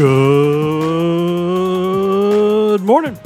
[0.00, 0.08] Good
[2.80, 3.18] morning,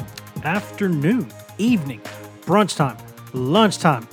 [0.43, 2.01] afternoon, evening,
[2.41, 2.97] brunch time,
[3.33, 4.09] lunchtime,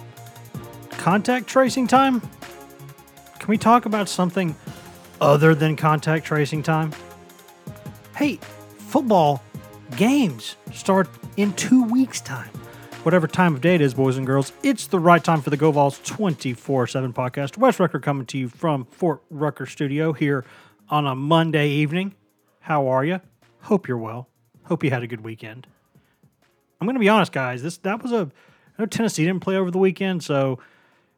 [0.91, 2.19] contact tracing time.
[2.19, 4.55] Can we talk about something
[5.19, 6.91] other than contact tracing time?
[8.16, 8.35] Hey,
[8.77, 9.41] football
[9.97, 12.52] games start in two weeks' time.
[13.02, 15.57] Whatever time of day it is, boys and girls, it's the right time for the
[15.57, 17.57] Go Vols 24 7 podcast.
[17.57, 20.45] Wes Rucker coming to you from Fort Rucker Studio here
[20.89, 22.13] on a Monday evening.
[22.61, 23.20] How are you?
[23.61, 24.27] Hope you're well.
[24.63, 25.67] Hope you had a good weekend.
[26.80, 27.61] I'm going to be honest, guys.
[27.61, 28.31] This that was a
[28.77, 30.59] I know Tennessee didn't play over the weekend, so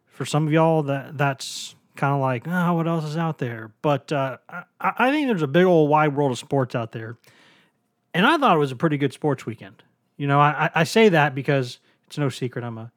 [0.08, 3.72] for some of y'all that that's kind of like, oh, what else is out there?
[3.82, 7.18] But uh, I, I think there's a big old wide world of sports out there,
[8.14, 9.84] and I thought it was a pretty good sports weekend.
[10.18, 12.92] You know, I, I say that because it's no secret I'm a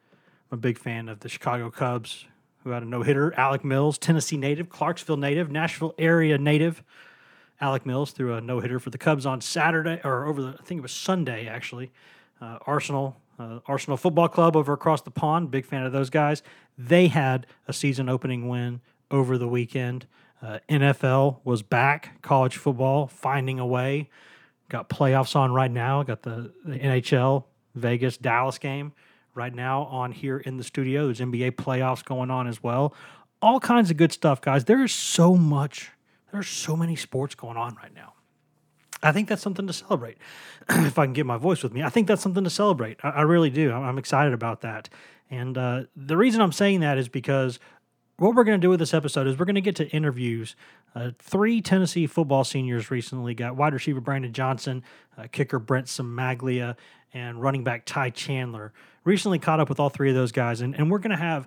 [0.51, 2.27] I'm a big fan of the Chicago Cubs,
[2.63, 3.35] who had a no hitter.
[3.35, 6.83] Alec Mills, Tennessee native, Clarksville native, Nashville area native.
[7.61, 10.63] Alec Mills threw a no hitter for the Cubs on Saturday, or over the I
[10.63, 11.91] think it was Sunday actually.
[12.41, 15.51] Uh, Arsenal, uh, Arsenal Football Club over across the pond.
[15.51, 16.43] Big fan of those guys.
[16.77, 20.07] They had a season opening win over the weekend.
[20.43, 22.21] Uh, NFL was back.
[22.23, 24.11] College football finding a way.
[24.69, 26.03] Got playoffs on right now.
[26.03, 28.93] Got the, the NHL Vegas Dallas game
[29.35, 31.07] right now on here in the studio.
[31.07, 32.95] There's NBA playoffs going on as well.
[33.41, 34.65] All kinds of good stuff, guys.
[34.65, 35.91] There is so much.
[36.33, 38.15] There's so many sports going on right now.
[39.03, 40.19] I think that's something to celebrate.
[40.69, 42.99] if I can get my voice with me, I think that's something to celebrate.
[43.03, 43.73] I, I really do.
[43.73, 44.89] I'm, I'm, excited about that.
[45.31, 47.59] And uh, the reason I'm saying that is because
[48.19, 50.57] what we're going to do with this episode is we're going to get to interviews.
[50.95, 54.83] Uh, three Tennessee football seniors recently got wide receiver Brandon Johnson,
[55.19, 56.77] uh, kicker Brent Cimaglia,
[57.13, 58.73] and running back Ty Chandler.
[59.05, 61.47] Recently caught up with all three of those guys, and, and we're going to have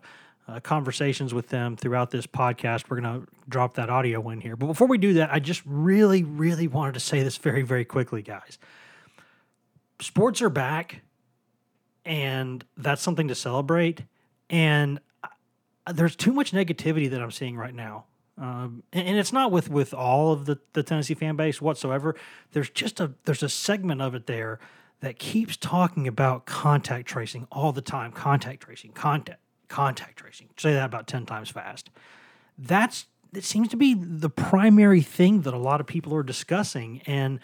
[0.50, 2.90] uh, conversations with them throughout this podcast.
[2.90, 4.56] We're going to drop that audio in here.
[4.56, 7.86] But before we do that, I just really, really wanted to say this very, very
[7.86, 8.58] quickly, guys.
[10.02, 11.02] Sports are back,
[12.06, 14.04] and that's something to celebrate.
[14.50, 15.00] And
[15.92, 18.06] there's too much negativity that I'm seeing right now.
[18.38, 22.16] Um, and, and, it's not with with all of the, the Tennessee fan base whatsoever.
[22.54, 24.59] There's just a there's a segment of it there
[25.02, 28.14] that keeps talking about contact tracing all the time.
[28.14, 30.50] Contact tracing, contact contact tracing.
[30.57, 31.90] Say that about ten times fast.
[32.57, 37.02] That's it seems to be the primary thing that a lot of people are discussing,
[37.06, 37.40] and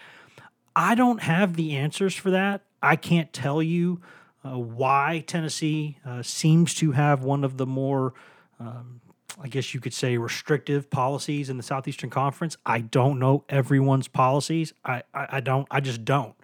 [0.74, 2.62] I don't have the answers for that.
[2.82, 4.00] I can't tell you
[4.44, 8.14] uh, why Tennessee uh, seems to have one of the more
[8.60, 9.00] um,
[9.40, 12.56] I guess you could say restrictive policies in the Southeastern Conference.
[12.64, 14.72] I don't know everyone's policies.
[14.84, 15.66] I, I, I don't.
[15.70, 16.34] I just don't.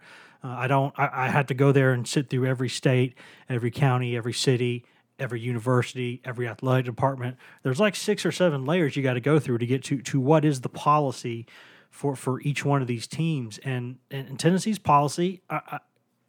[0.45, 0.93] Uh, I don't.
[0.99, 3.15] I, I had to go there and sit through every state,
[3.49, 4.85] every county, every city,
[5.23, 7.37] every university, every athletic department.
[7.63, 10.21] There's like six or seven layers you got to go through to get to to
[10.21, 11.47] what is the policy
[11.91, 13.59] for for each one of these teams.
[13.59, 15.79] And and Tennessee's policy, I, I,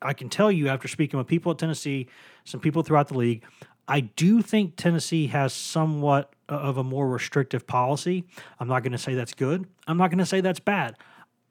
[0.02, 2.08] I can tell you after speaking with people at Tennessee,
[2.46, 3.44] some people throughout the league,
[3.88, 8.26] I do think Tennessee has somewhat of a more restrictive policy.
[8.60, 9.66] I'm not going to say that's good.
[9.88, 10.98] I'm not going to say that's bad.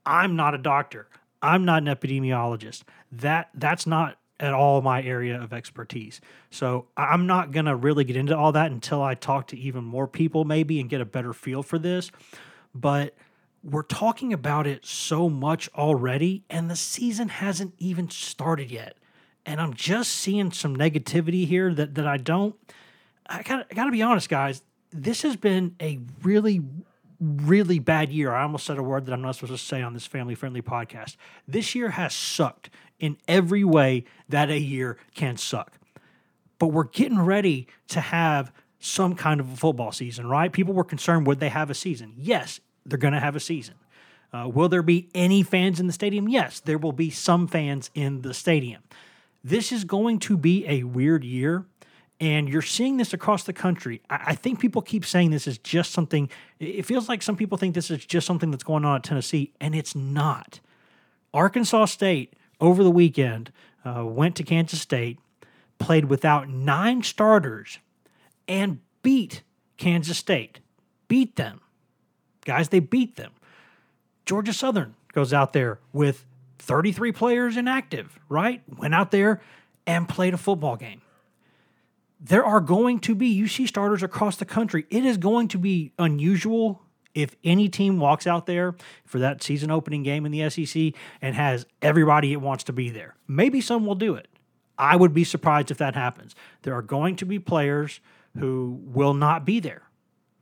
[0.06, 1.08] I'm not a doctor.
[1.42, 2.84] I'm not an epidemiologist.
[3.10, 6.20] That that's not at all my area of expertise.
[6.50, 9.84] So I'm not going to really get into all that until I talk to even
[9.84, 12.10] more people maybe and get a better feel for this.
[12.74, 13.14] But
[13.64, 18.96] we're talking about it so much already and the season hasn't even started yet
[19.46, 22.54] and I'm just seeing some negativity here that that I don't.
[23.26, 24.62] I got I got to be honest, guys.
[24.90, 26.60] This has been a really,
[27.18, 28.32] really bad year.
[28.32, 30.62] I almost said a word that I'm not supposed to say on this family friendly
[30.62, 31.16] podcast.
[31.48, 32.70] This year has sucked
[33.02, 35.72] in every way that a year can suck.
[36.58, 40.50] But we're getting ready to have some kind of a football season, right?
[40.50, 42.14] People were concerned would they have a season?
[42.16, 43.74] Yes, they're going to have a season.
[44.32, 46.28] Uh, will there be any fans in the stadium?
[46.28, 48.82] Yes, there will be some fans in the stadium.
[49.44, 51.66] This is going to be a weird year.
[52.20, 54.00] And you're seeing this across the country.
[54.08, 57.74] I, think people keep saying this is just something, it feels like some people think
[57.74, 60.60] this is just something that's going on at Tennessee, and it's not.
[61.34, 63.52] Arkansas State over the weekend
[63.84, 65.18] uh, went to Kansas State,
[65.78, 67.78] played without nine starters,
[68.48, 69.42] and beat
[69.76, 70.60] Kansas State.
[71.08, 71.60] Beat them.
[72.44, 73.32] Guys, they beat them.
[74.24, 76.24] Georgia Southern goes out there with
[76.60, 78.62] 33 players inactive, right?
[78.78, 79.42] Went out there
[79.86, 81.02] and played a football game.
[82.20, 84.86] There are going to be UC starters across the country.
[84.90, 86.82] It is going to be unusual
[87.14, 88.74] if any team walks out there
[89.04, 92.90] for that season opening game in the SEC and has everybody it wants to be
[92.90, 93.16] there.
[93.28, 94.28] Maybe some will do it.
[94.78, 96.34] I would be surprised if that happens.
[96.62, 98.00] There are going to be players
[98.38, 99.82] who will not be there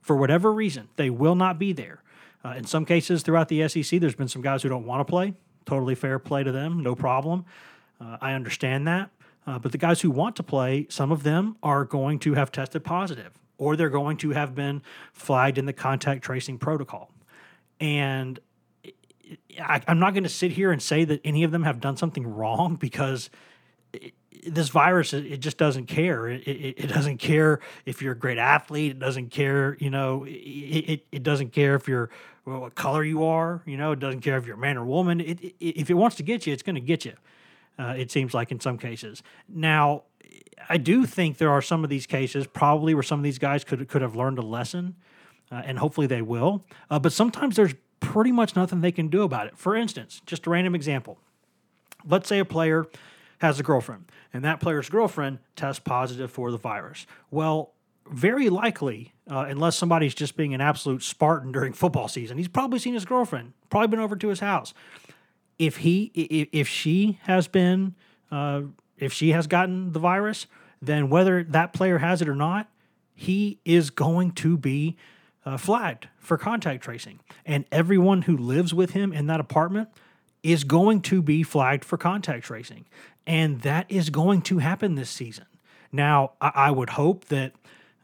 [0.00, 0.88] for whatever reason.
[0.96, 2.02] They will not be there.
[2.44, 5.10] Uh, in some cases throughout the SEC, there's been some guys who don't want to
[5.10, 5.34] play.
[5.66, 7.44] Totally fair play to them, no problem.
[8.00, 9.10] Uh, I understand that.
[9.46, 12.52] Uh, but the guys who want to play, some of them are going to have
[12.52, 17.12] tested positive or they're going to have been flagged in the contact tracing protocol.
[17.78, 18.40] And
[19.60, 21.96] I, am not going to sit here and say that any of them have done
[21.96, 23.28] something wrong because
[24.46, 26.26] this virus it just doesn't care.
[26.26, 28.92] It, it, it, doesn't care if you're a great athlete.
[28.92, 32.08] It doesn't care you know it, it, it doesn't care if you're
[32.46, 34.86] well, what color you are you know it doesn't care if you're a man or
[34.86, 35.20] woman.
[35.20, 37.12] It, it if it wants to get you it's going to get you
[37.78, 39.22] uh, it seems like in some cases.
[39.46, 40.04] Now
[40.68, 43.64] i do think there are some of these cases probably where some of these guys
[43.64, 44.96] could could have learned a lesson
[45.50, 49.22] uh, and hopefully they will uh, but sometimes there's pretty much nothing they can do
[49.22, 51.18] about it for instance just a random example
[52.06, 52.86] let's say a player
[53.40, 57.06] has a girlfriend, and that player's girlfriend tests positive for the virus.
[57.30, 57.72] Well,
[58.10, 62.78] very likely, uh, unless somebody's just being an absolute Spartan during football season, he's probably
[62.78, 64.74] seen his girlfriend, probably been over to his house.
[65.58, 66.04] If he,
[66.52, 67.94] if, she has been,
[68.30, 68.62] uh,
[69.00, 70.46] if she has gotten the virus,
[70.80, 72.68] then whether that player has it or not,
[73.14, 74.96] he is going to be
[75.44, 77.20] uh, flagged for contact tracing.
[77.44, 79.88] And everyone who lives with him in that apartment
[80.42, 82.86] is going to be flagged for contact tracing.
[83.26, 85.46] And that is going to happen this season.
[85.92, 87.52] Now, I, I would hope that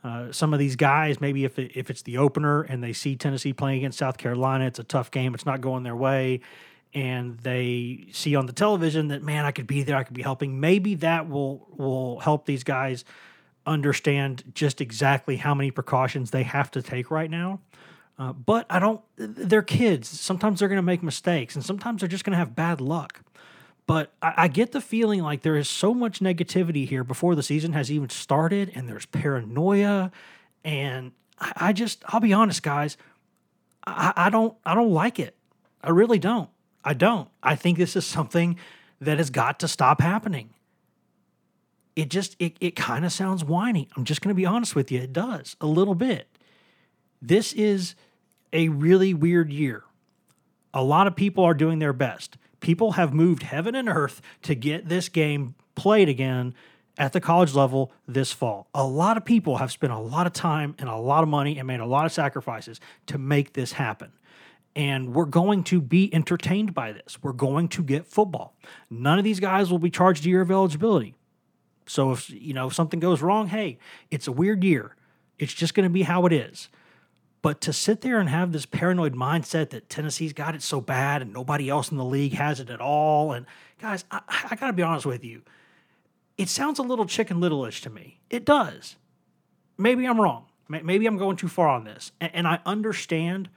[0.04, 3.16] uh, some of these guys, maybe if, it, if it's the opener and they see
[3.16, 6.40] Tennessee playing against South Carolina, it's a tough game, it's not going their way,
[6.94, 10.22] and they see on the television that, man, I could be there, I could be
[10.22, 13.04] helping, maybe that will, will help these guys
[13.66, 17.60] understand just exactly how many precautions they have to take right now.
[18.18, 20.08] Uh, but I don't, they're kids.
[20.08, 23.20] Sometimes they're going to make mistakes and sometimes they're just going to have bad luck.
[23.86, 27.42] But I, I, get the feeling like there is so much negativity here before the
[27.42, 30.10] season has even started and there's paranoia.
[30.64, 32.96] And I, I just, I'll be honest, guys,
[33.86, 35.36] I, I don't, I don't like it.
[35.84, 36.48] I really don't.
[36.86, 37.28] I don't.
[37.42, 38.56] I think this is something
[39.00, 40.50] that has got to stop happening.
[41.96, 43.88] It just, it, it kind of sounds whiny.
[43.96, 45.00] I'm just going to be honest with you.
[45.00, 46.28] It does a little bit.
[47.20, 47.96] This is
[48.52, 49.82] a really weird year.
[50.72, 52.36] A lot of people are doing their best.
[52.60, 56.54] People have moved heaven and earth to get this game played again
[56.98, 58.68] at the college level this fall.
[58.74, 61.58] A lot of people have spent a lot of time and a lot of money
[61.58, 64.12] and made a lot of sacrifices to make this happen.
[64.76, 67.18] And we're going to be entertained by this.
[67.22, 68.54] We're going to get football.
[68.90, 71.14] None of these guys will be charged a year of eligibility.
[71.86, 73.78] So if you know if something goes wrong, hey,
[74.10, 74.94] it's a weird year.
[75.38, 76.68] It's just going to be how it is.
[77.40, 81.22] But to sit there and have this paranoid mindset that Tennessee's got it so bad
[81.22, 83.46] and nobody else in the league has it at all, and
[83.80, 84.20] guys, I,
[84.50, 85.42] I got to be honest with you,
[86.36, 88.20] it sounds a little chicken littleish to me.
[88.30, 88.96] It does.
[89.78, 90.46] Maybe I'm wrong.
[90.68, 92.12] Maybe I'm going too far on this.
[92.20, 93.48] And, and I understand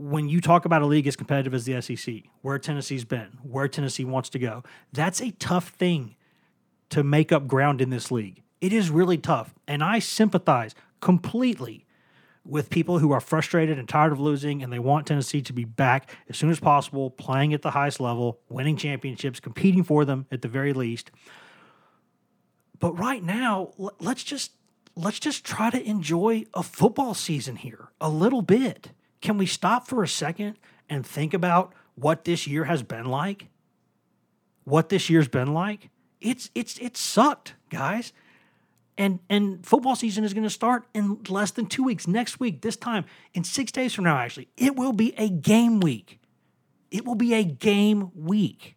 [0.00, 3.68] when you talk about a league as competitive as the SEC, where Tennessee's been, where
[3.68, 6.16] Tennessee wants to go, that's a tough thing
[6.88, 8.42] to make up ground in this league.
[8.62, 9.54] It is really tough.
[9.68, 11.84] And I sympathize completely
[12.46, 15.64] with people who are frustrated and tired of losing and they want Tennessee to be
[15.64, 20.26] back as soon as possible, playing at the highest level, winning championships, competing for them
[20.32, 21.10] at the very least.
[22.78, 24.52] But right now, let's just
[24.96, 28.92] let's just try to enjoy a football season here a little bit.
[29.20, 30.56] Can we stop for a second
[30.88, 33.48] and think about what this year has been like?
[34.64, 35.90] What this year's been like?
[36.20, 38.12] It's it's it sucked, guys.
[38.98, 42.60] And and football season is going to start in less than two weeks next week
[42.60, 44.48] this time in six days from now actually.
[44.56, 46.20] It will be a game week.
[46.90, 48.76] It will be a game week.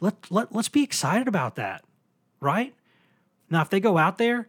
[0.00, 1.82] Let, let, let's be excited about that
[2.40, 2.74] right?
[3.50, 4.48] Now if they go out there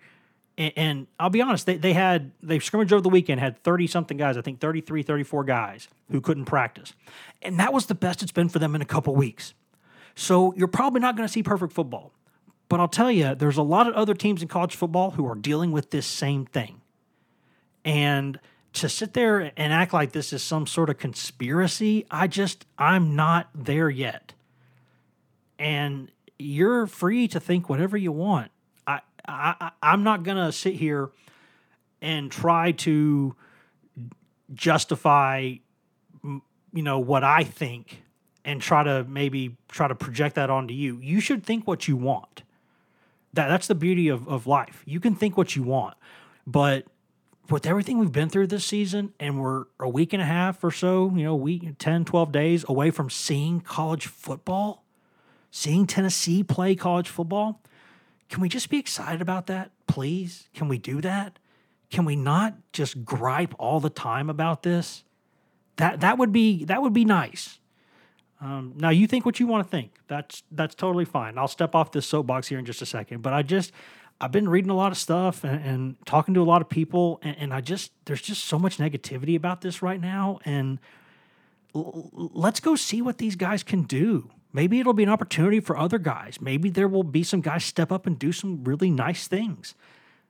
[0.59, 3.87] and, and i'll be honest they, they had they scrimmaged over the weekend had 30
[3.87, 6.93] something guys i think 33 34 guys who couldn't practice
[7.41, 9.55] and that was the best it's been for them in a couple weeks
[10.13, 12.11] so you're probably not going to see perfect football
[12.69, 15.35] but I'll tell you, there's a lot of other teams in college football who are
[15.35, 16.81] dealing with this same thing.
[17.83, 18.39] And
[18.73, 23.15] to sit there and act like this is some sort of conspiracy, I just, I'm
[23.15, 24.33] not there yet.
[25.57, 28.51] And you're free to think whatever you want.
[29.29, 31.09] I, I I'm not going to sit here
[32.01, 33.35] and try to
[34.53, 35.55] justify
[36.73, 38.03] you know, what I think
[38.45, 40.99] and try to maybe try to project that onto you.
[41.01, 42.43] You should think what you want.
[43.33, 44.83] That that's the beauty of, of life.
[44.85, 45.95] You can think what you want.
[46.47, 46.85] But
[47.49, 50.71] with everything we've been through this season and we're a week and a half or
[50.71, 54.83] so, you know, week 10, 12 days away from seeing college football,
[55.51, 57.61] seeing Tennessee play college football,
[58.29, 59.71] can we just be excited about that?
[59.87, 60.47] Please?
[60.53, 61.39] Can we do that?
[61.89, 65.03] Can we not just gripe all the time about this?
[65.77, 67.59] That that would be that would be nice.
[68.41, 69.97] Um, now you think what you want to think.
[70.07, 71.37] That's that's totally fine.
[71.37, 73.21] I'll step off this soapbox here in just a second.
[73.21, 73.71] But I just
[74.21, 77.19] I've been reading a lot of stuff and, and talking to a lot of people,
[77.23, 80.39] and, and, I just there's just so much negativity about this right now.
[80.45, 80.79] And
[81.73, 84.29] l- let's go see what these guys can do.
[84.51, 86.41] Maybe it'll be an opportunity for other guys.
[86.41, 89.75] Maybe there will be some guys step up and do some really nice things.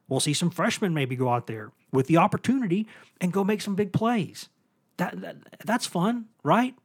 [0.08, 2.88] We'll see some freshmen maybe go out there with the opportunity
[3.22, 4.50] and go make some big plays.
[4.98, 6.76] That, that that's fun, right?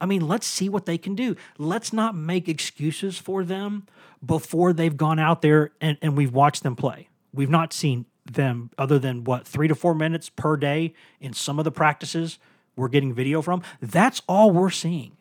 [0.00, 1.36] I mean, let's see what they can do.
[1.58, 3.86] Let's not make excuses for them
[4.24, 7.08] before they've gone out there and, and we've watched them play.
[7.32, 11.58] We've not seen them other than what, three to four minutes per day in some
[11.58, 12.38] of the practices
[12.76, 13.62] we're getting video from.
[13.80, 15.16] That's all we're seeing.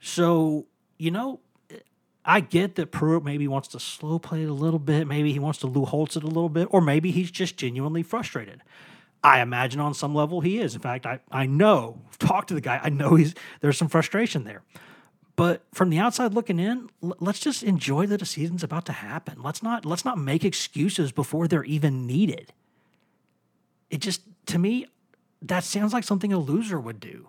[0.00, 0.66] So,
[0.98, 1.40] you know,
[2.24, 5.06] I get that Pruitt maybe wants to slow play it a little bit.
[5.06, 8.02] Maybe he wants to Lou Holtz it a little bit, or maybe he's just genuinely
[8.02, 8.62] frustrated.
[9.24, 10.74] I imagine on some level he is.
[10.74, 14.44] In fact, I, I know, talk to the guy, I know he's there's some frustration
[14.44, 14.62] there.
[15.34, 18.92] But from the outside looking in, l- let's just enjoy that the season's about to
[18.92, 19.42] happen.
[19.42, 22.52] Let's not let's not make excuses before they're even needed.
[23.90, 24.86] It just to me,
[25.40, 27.28] that sounds like something a loser would do.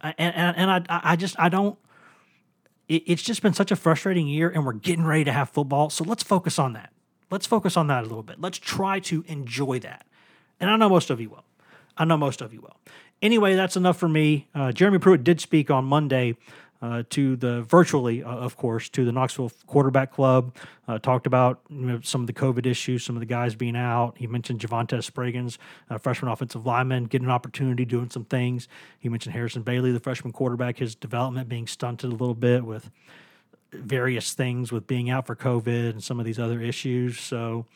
[0.00, 1.78] And and, and I I just I don't.
[2.88, 5.90] It, it's just been such a frustrating year, and we're getting ready to have football.
[5.90, 6.92] So let's focus on that.
[7.30, 8.40] Let's focus on that a little bit.
[8.40, 10.06] Let's try to enjoy that.
[10.60, 11.44] And I know most of you will.
[11.96, 12.76] I know most of you will.
[13.22, 14.48] Anyway, that's enough for me.
[14.54, 16.36] Uh, Jeremy Pruitt did speak on Monday
[16.82, 20.54] uh, to the virtually, uh, of course, to the Knoxville Quarterback Club.
[20.88, 23.76] Uh, talked about you know, some of the COVID issues, some of the guys being
[23.76, 24.16] out.
[24.18, 25.58] He mentioned Javontez Spraggins,
[26.00, 28.68] freshman offensive lineman, getting an opportunity, doing some things.
[28.98, 32.90] He mentioned Harrison Bailey, the freshman quarterback, his development being stunted a little bit with
[33.72, 37.18] various things with being out for COVID and some of these other issues.
[37.18, 37.66] So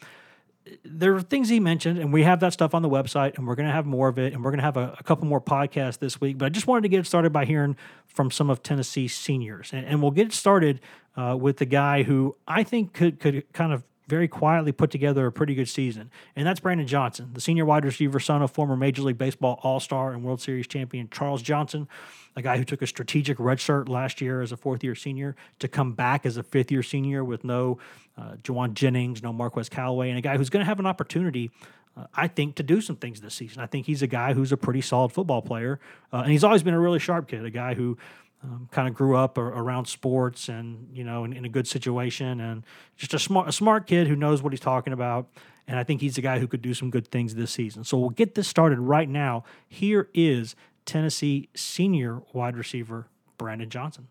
[0.85, 3.55] there are things he mentioned, and we have that stuff on the website, and we're
[3.55, 5.41] going to have more of it, and we're going to have a, a, couple more
[5.41, 6.39] podcasts this week.
[6.39, 7.77] But I just wanted to get started by hearing
[8.07, 10.81] from some of Tennessee's seniors, and, and we'll get started
[11.17, 15.27] uh, with the guy who I think could could kind of very quietly put together
[15.27, 18.77] a pretty good season, and that's Brandon Johnson, the senior wide receiver, son of former
[18.77, 21.89] Major League Baseball All Star and World Series champion Charles Johnson
[22.37, 25.69] a guy who took a strategic redshirt last year as a fourth year senior to
[25.69, 27.79] come back as a fifth year senior with no
[28.17, 31.51] uh, Jauan Jennings, no Marquez Callaway, and a guy who's going to have an opportunity.
[31.97, 33.61] Uh, I think to do some things this season.
[33.61, 35.81] I think he's a guy who's a pretty solid football player,
[36.13, 37.45] uh, and he's always been a really sharp kid.
[37.45, 37.99] A guy who
[38.45, 42.41] um, kind of grew up around sports and you know in, in, a good situation
[42.41, 42.63] and
[42.97, 45.29] just a smart a smart kid who knows what he's talking about
[45.71, 47.85] and I think he's a guy who could do some good things this season.
[47.85, 49.45] So we'll get this started right now.
[49.69, 50.57] Here is
[50.91, 53.07] Tennessee senior wide receiver
[53.39, 54.09] Brandon Johnson.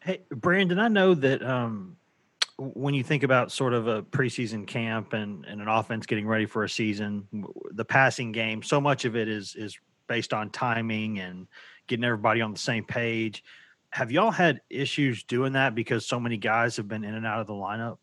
[0.00, 1.96] Hey, Brandon, I know that um,
[2.56, 6.44] when you think about sort of a preseason camp and, and an offense getting ready
[6.44, 7.28] for a season,
[7.70, 11.46] the passing game, so much of it is is based on timing and
[11.86, 13.44] getting everybody on the same page.
[13.90, 17.40] Have y'all had issues doing that because so many guys have been in and out
[17.40, 17.98] of the lineup?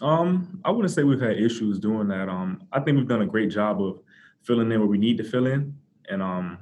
[0.00, 2.28] Um, I wouldn't say we've had issues doing that.
[2.28, 4.00] Um, I think we've done a great job of
[4.42, 5.74] filling in where we need to fill in,
[6.08, 6.58] and um,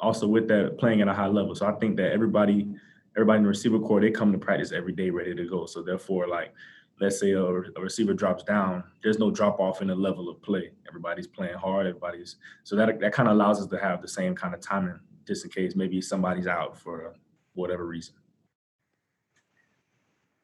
[0.00, 1.54] also with that playing at a high level.
[1.54, 2.68] So I think that everybody,
[3.16, 5.66] everybody in the receiver core, they come to practice every day ready to go.
[5.66, 6.52] So therefore, like
[7.00, 10.40] let's say a, a receiver drops down, there's no drop off in the level of
[10.42, 10.70] play.
[10.88, 11.86] Everybody's playing hard.
[11.86, 15.00] Everybody's so that that kind of allows us to have the same kind of timing,
[15.26, 17.14] just in case maybe somebody's out for
[17.54, 18.14] whatever reason.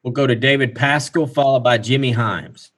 [0.03, 2.73] We'll go to David Paschall, followed by Jimmy Hyams.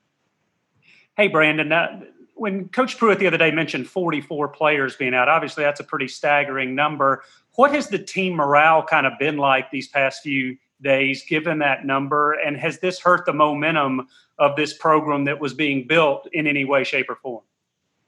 [1.16, 1.72] Hey, Brandon.
[1.72, 2.00] Uh,
[2.34, 6.08] when Coach Pruitt the other day mentioned 44 players being out, obviously that's a pretty
[6.08, 7.22] staggering number.
[7.54, 11.86] What has the team morale kind of been like these past few days, given that
[11.86, 12.32] number?
[12.32, 16.64] And has this hurt the momentum of this program that was being built in any
[16.64, 17.44] way, shape, or form?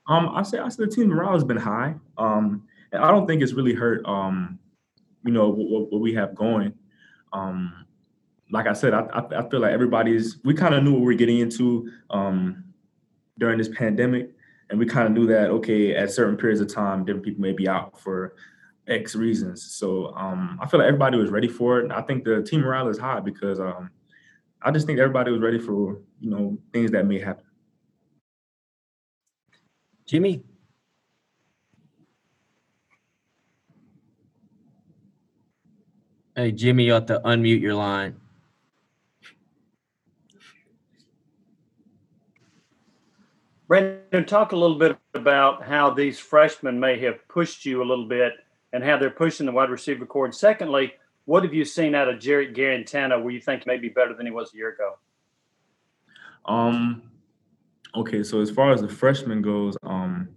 [0.08, 1.94] Um, I say I say the team morale has been high.
[2.18, 4.04] Um, and I don't think it's really hurt.
[4.06, 4.58] Um,
[5.24, 6.72] you know what, what we have going.
[7.32, 7.86] Um,
[8.50, 10.38] like I said, I, I, feel like everybody's.
[10.44, 11.90] We kind of knew what we are getting into.
[12.10, 12.64] Um,
[13.38, 14.30] during this pandemic.
[14.70, 17.52] And we kind of knew that, okay, at certain periods of time, different people may
[17.52, 18.34] be out for
[18.88, 19.62] X reasons.
[19.62, 21.84] So um, I feel like everybody was ready for it.
[21.84, 23.90] And I think the team morale is high because um,
[24.62, 27.44] I just think everybody was ready for, you know, things that may happen.
[30.06, 30.42] Jimmy,
[36.38, 38.20] Hey, Jimmy, you have to unmute your line.
[43.68, 48.06] Brandon, talk a little bit about how these freshmen may have pushed you a little
[48.06, 48.34] bit
[48.72, 50.24] and how they're pushing the wide receiver core.
[50.24, 50.94] And secondly,
[51.24, 54.26] what have you seen out of Jarrett Guarantano where you think may be better than
[54.26, 54.98] he was a year ago?
[56.44, 57.02] Um,
[57.96, 60.28] okay, so as far as the freshman goes, um,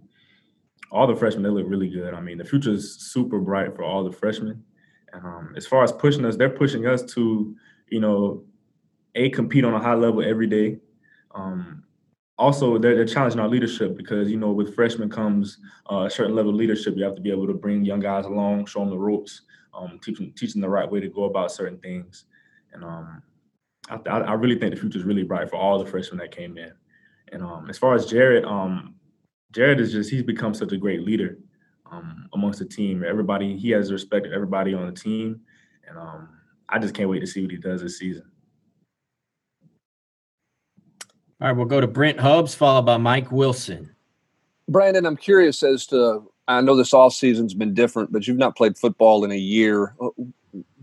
[0.90, 2.14] all the freshmen they look really good.
[2.14, 4.64] I mean, the future is super bright for all the freshmen.
[5.12, 7.54] Um, as far as pushing us, they're pushing us to,
[7.88, 8.42] you know,
[9.14, 10.78] a compete on a high level every day.
[11.32, 11.84] Um,
[12.40, 15.58] also, they're, they're, challenging our leadership because you know with freshmen comes
[15.90, 16.96] uh, a certain level of leadership.
[16.96, 19.42] You have to be able to bring young guys along, show them the ropes,
[19.74, 22.24] um, teach them, teach them the right way to go about certain things.
[22.72, 23.22] And um,
[23.88, 26.56] I, I, really think the future is really bright for all the freshmen that came
[26.56, 26.72] in.
[27.32, 28.94] And um, as far as jarrett um,
[29.52, 31.38] Jarrett is just he's become such a great leader
[31.90, 33.04] um, amongst the team.
[33.04, 35.40] Everybody he has respect of everybody on the team,
[35.88, 36.28] and um,
[36.68, 38.29] I just can't wait to see what he does this season.
[41.40, 43.90] All right, we'll go to Brent Hubbs, followed by Mike Wilson.
[44.68, 48.56] Brandon, I'm curious as to I know this off season's been different, but you've not
[48.56, 49.94] played football in a year.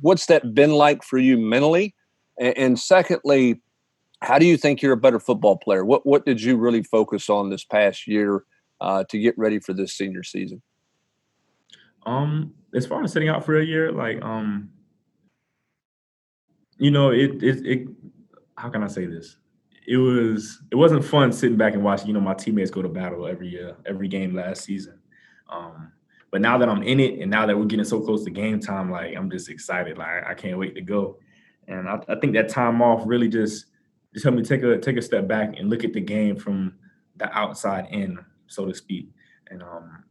[0.01, 1.93] What's that been like for you mentally?
[2.39, 3.61] And secondly,
[4.21, 5.85] how do you think you're a better football player?
[5.85, 8.43] What what did you really focus on this past year
[8.81, 10.61] uh, to get ready for this senior season?
[12.07, 14.69] Um, as far as sitting out for a year, like um,
[16.77, 17.87] you know, it it, it
[18.57, 19.37] how can I say this?
[19.87, 22.89] It was it wasn't fun sitting back and watching, you know, my teammates go to
[22.89, 24.99] battle every year, every game last season.
[25.49, 25.93] Um,
[26.29, 28.59] but now that I'm in it and now that we're getting so close to game
[28.59, 29.97] time, like I'm just excited.
[29.97, 31.19] Like I can't wait to go.
[31.69, 33.67] And I, I think that time off really just
[34.13, 36.73] just helped me take a take a step back and look at the game from
[37.15, 38.17] the outside in,
[38.47, 39.09] so to speak.
[39.49, 40.03] And um,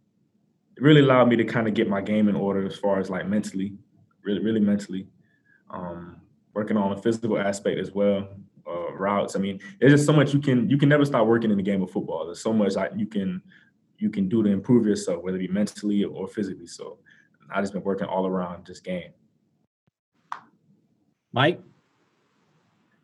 [0.76, 3.10] it really allowed me to kind of get my game in order as far as
[3.10, 3.74] like mentally,
[4.24, 5.06] really, really mentally.
[5.70, 6.20] Um,
[6.54, 8.28] working on the physical aspect as well,
[8.68, 9.36] uh, routes.
[9.36, 11.62] I mean, there's just so much you can you can never stop working in the
[11.62, 12.26] game of football.
[12.26, 13.42] There's so much like you can
[13.98, 16.66] you can do to improve yourself, whether it be mentally or physically.
[16.66, 16.98] So
[17.50, 19.10] I just been working all around this game.
[21.32, 21.60] Mike?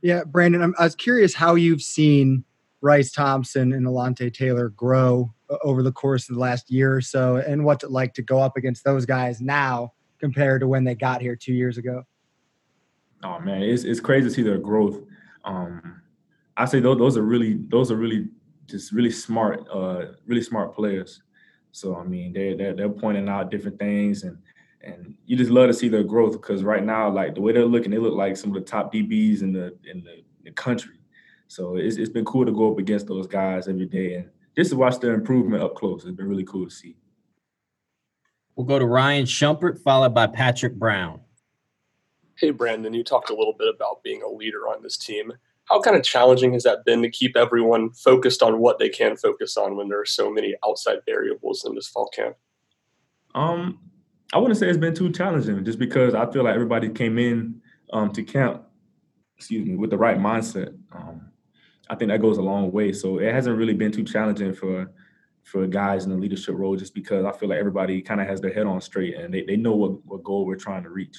[0.00, 2.44] Yeah, Brandon, I'm, i was curious how you've seen
[2.80, 7.36] Bryce Thompson and Alontae Taylor grow over the course of the last year or so,
[7.36, 10.94] and what's it like to go up against those guys now compared to when they
[10.94, 12.02] got here two years ago?
[13.22, 14.98] Oh man, it's it's crazy to see their growth.
[15.44, 16.02] Um,
[16.56, 18.28] I say those those are really those are really
[18.66, 21.22] just really smart, uh, really smart players.
[21.72, 24.38] So I mean, they they're, they're pointing out different things, and
[24.82, 27.64] and you just love to see their growth because right now, like the way they're
[27.64, 30.98] looking, they look like some of the top DBs in the in the, the country.
[31.48, 34.70] So it's it's been cool to go up against those guys every day and just
[34.70, 36.04] to watch their improvement up close.
[36.04, 36.96] It's been really cool to see.
[38.54, 41.21] We'll go to Ryan Shumpert, followed by Patrick Brown.
[42.42, 45.32] Hey, Brandon, you talked a little bit about being a leader on this team
[45.64, 49.16] how kind of challenging has that been to keep everyone focused on what they can
[49.16, 52.36] focus on when there are so many outside variables in this fall camp?
[53.34, 53.78] Um,
[54.32, 57.60] I wouldn't say it's been too challenging, just because I feel like everybody came in
[57.92, 58.64] um, to camp,
[59.36, 60.76] excuse me, with the right mindset.
[60.92, 61.30] Um,
[61.88, 62.92] I think that goes a long way.
[62.92, 64.92] So it hasn't really been too challenging for
[65.44, 68.40] for guys in the leadership role, just because I feel like everybody kind of has
[68.40, 71.16] their head on straight and they, they know what, what goal we're trying to reach.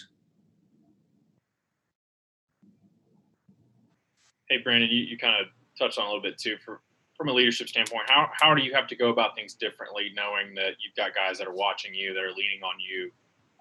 [4.50, 6.82] Hey Brandon, you, you kind of touched on a little bit too for
[7.18, 8.10] from a leadership standpoint.
[8.10, 11.38] How how do you have to go about things differently, knowing that you've got guys
[11.38, 13.12] that are watching you, that are leaning on you,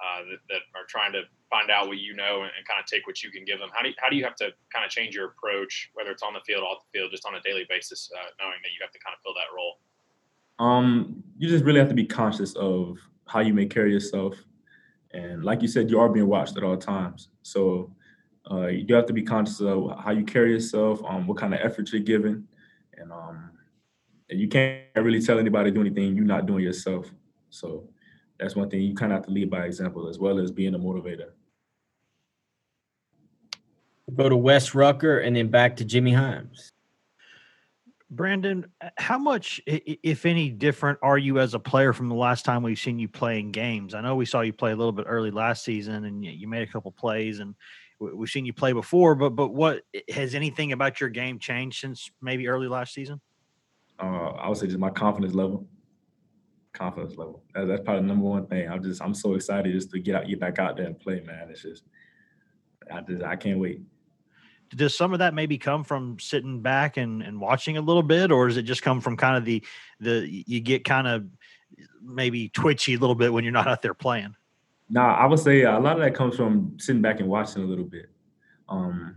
[0.03, 2.87] uh, that, that are trying to find out what you know and, and, kind of
[2.87, 3.69] take what you can give them.
[3.73, 6.23] How do you, how do you have to kind of change your approach, whether it's
[6.23, 8.81] on the field, off the field, just on a daily basis, uh, knowing that you
[8.81, 9.79] have to kind of fill that role?
[10.59, 14.35] Um, you just really have to be conscious of how you may carry yourself,
[15.13, 17.29] and like you said, you are being watched at all times.
[17.43, 17.95] So
[18.51, 21.55] uh, you do have to be conscious of how you carry yourself, um, what kind
[21.55, 22.47] of effort you're giving,
[22.95, 23.51] and um,
[24.31, 27.13] and you can't really tell anybody to do anything you're not doing yourself.
[27.51, 27.89] So
[28.39, 30.75] that's one thing you kind of have to lead by example as well as being
[30.75, 31.31] a motivator.
[34.15, 36.73] Go to Wes Rucker and then back to Jimmy Hyams.
[38.11, 38.67] Brandon,
[38.99, 42.79] how much, if any, different are you as a player from the last time we've
[42.79, 43.95] seen you playing games?
[43.95, 46.63] I know we saw you play a little bit early last season, and you made
[46.69, 47.55] a couple plays, and
[48.15, 52.11] we've seen you play before, but but what has anything about your game changed since
[52.21, 53.21] maybe early last season?
[53.99, 55.67] Uh, I would say just my confidence level.
[56.73, 57.45] Confidence level.
[57.55, 58.69] That's, that's probably the number one thing.
[58.69, 61.21] I'm just I'm so excited just to get out, get back out there and play,
[61.21, 61.49] man.
[61.51, 61.85] It's just
[62.93, 63.81] I just I can't wait.
[64.75, 68.33] Does some of that maybe come from sitting back and, and watching a little bit,
[68.33, 69.63] or does it just come from kind of the
[70.01, 71.27] the you get kind of
[72.03, 74.35] maybe twitchy a little bit when you're not out there playing?
[74.89, 77.67] Nah, I would say a lot of that comes from sitting back and watching a
[77.67, 78.11] little bit.
[78.69, 79.17] Um,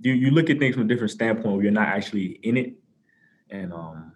[0.00, 2.74] you you look at things from a different standpoint where you're not actually in it,
[3.50, 4.12] and um,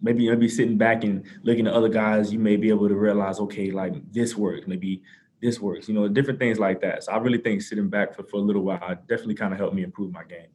[0.00, 3.40] maybe maybe sitting back and looking at other guys, you may be able to realize,
[3.40, 5.02] okay, like this works, maybe
[5.40, 7.04] this works, you know, different things like that.
[7.04, 9.74] So I really think sitting back for, for a little while definitely kind of helped
[9.74, 10.48] me improve my game.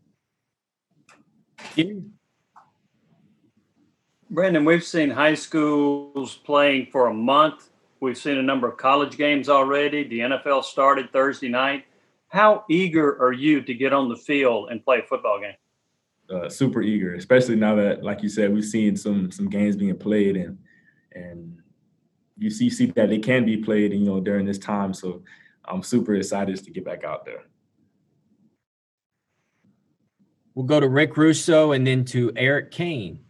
[1.75, 2.01] Yeah.
[4.29, 7.69] Brandon, we've seen high schools playing for a month.
[8.03, 10.05] We've seen a number of college games already.
[10.05, 11.85] The NFL started Thursday night.
[12.27, 15.55] How eager are you to get on the field and play a football game?
[16.29, 19.97] Uh, super eager, especially now that, like you said, we've seen some some games being
[19.97, 20.57] played and
[21.13, 21.61] and
[22.37, 24.93] you see see that they can be played, you know, during this time.
[24.93, 25.23] So
[25.63, 27.45] I'm super excited to get back out there.
[30.55, 33.23] We'll go to Rick Russo and then to Eric Kane.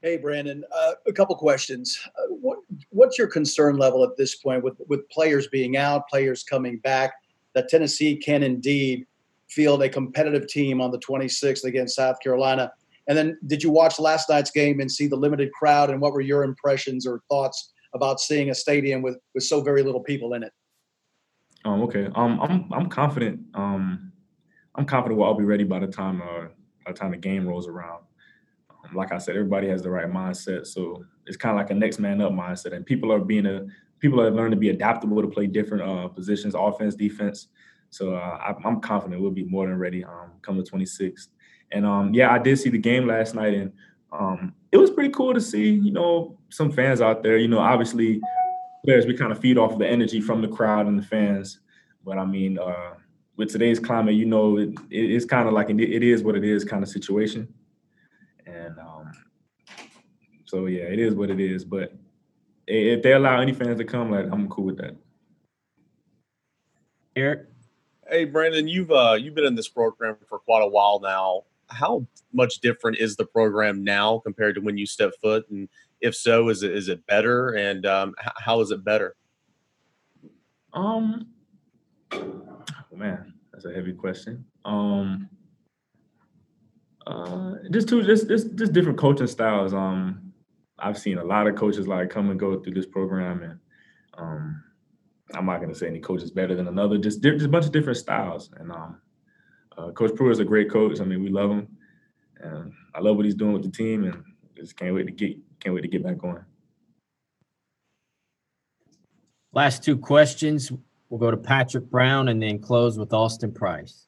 [0.00, 1.98] Hey, Brandon, uh, a couple questions.
[2.16, 2.58] Uh, what,
[2.90, 7.12] what's your concern level at this point with, with players being out, players coming back,
[7.54, 9.06] that Tennessee can indeed
[9.48, 12.72] field a competitive team on the 26th against South Carolina?
[13.08, 15.90] And then did you watch last night's game and see the limited crowd?
[15.90, 19.82] And what were your impressions or thoughts about seeing a stadium with, with so very
[19.82, 20.52] little people in it?
[21.64, 22.08] Um, okay.
[22.14, 23.40] Um, I'm I'm confident.
[23.54, 24.12] Um,
[24.74, 26.46] I'm confident all be ready by the time uh,
[26.84, 28.04] by the time the game rolls around.
[28.94, 31.98] Like I said, everybody has the right mindset, so it's kind of like a next
[31.98, 33.66] man up mindset, and people are being a
[34.00, 37.48] people have learned to be adaptable to play different uh, positions, offense, defense.
[37.90, 41.28] So uh, I, am confident we'll be more than ready um, come the 26th.
[41.72, 43.72] And um, yeah, I did see the game last night, and
[44.12, 45.70] um, it was pretty cool to see.
[45.70, 47.36] You know, some fans out there.
[47.36, 48.20] You know, obviously,
[48.84, 51.60] players we kind of feed off the energy from the crowd and the fans.
[52.04, 52.94] But I mean, uh,
[53.36, 56.64] with today's climate, you know, it, it's kind of like it is what it is
[56.64, 57.52] kind of situation.
[58.68, 59.12] And um,
[60.44, 61.64] so, yeah, it is what it is.
[61.64, 61.94] But
[62.66, 64.94] if they allow any fans to come, like I'm cool with that.
[67.16, 67.46] Eric,
[68.08, 71.42] hey Brandon, you've uh, you've been in this program for quite a while now.
[71.68, 75.48] How much different is the program now compared to when you stepped foot?
[75.50, 75.68] And
[76.00, 77.50] if so, is it is it better?
[77.56, 79.16] And um, how is it better?
[80.72, 81.28] Um,
[82.94, 84.44] man, that's a heavy question.
[84.64, 85.28] Um,
[87.08, 89.72] uh, just two, just, just, just different coaching styles.
[89.72, 90.32] Um,
[90.78, 93.58] I've seen a lot of coaches like come and go through this program, and
[94.18, 94.62] um,
[95.34, 96.98] I'm not to say any coach is better than another.
[96.98, 98.50] Just, just a bunch of different styles.
[98.58, 99.00] And um,
[99.76, 101.00] uh, Coach Pruitt is a great coach.
[101.00, 101.68] I mean, we love him,
[102.40, 104.22] and I love what he's doing with the team, and
[104.54, 106.44] just can't wait to get, can't wait to get back going.
[109.54, 110.70] Last two questions.
[111.08, 114.07] We'll go to Patrick Brown and then close with Austin Price.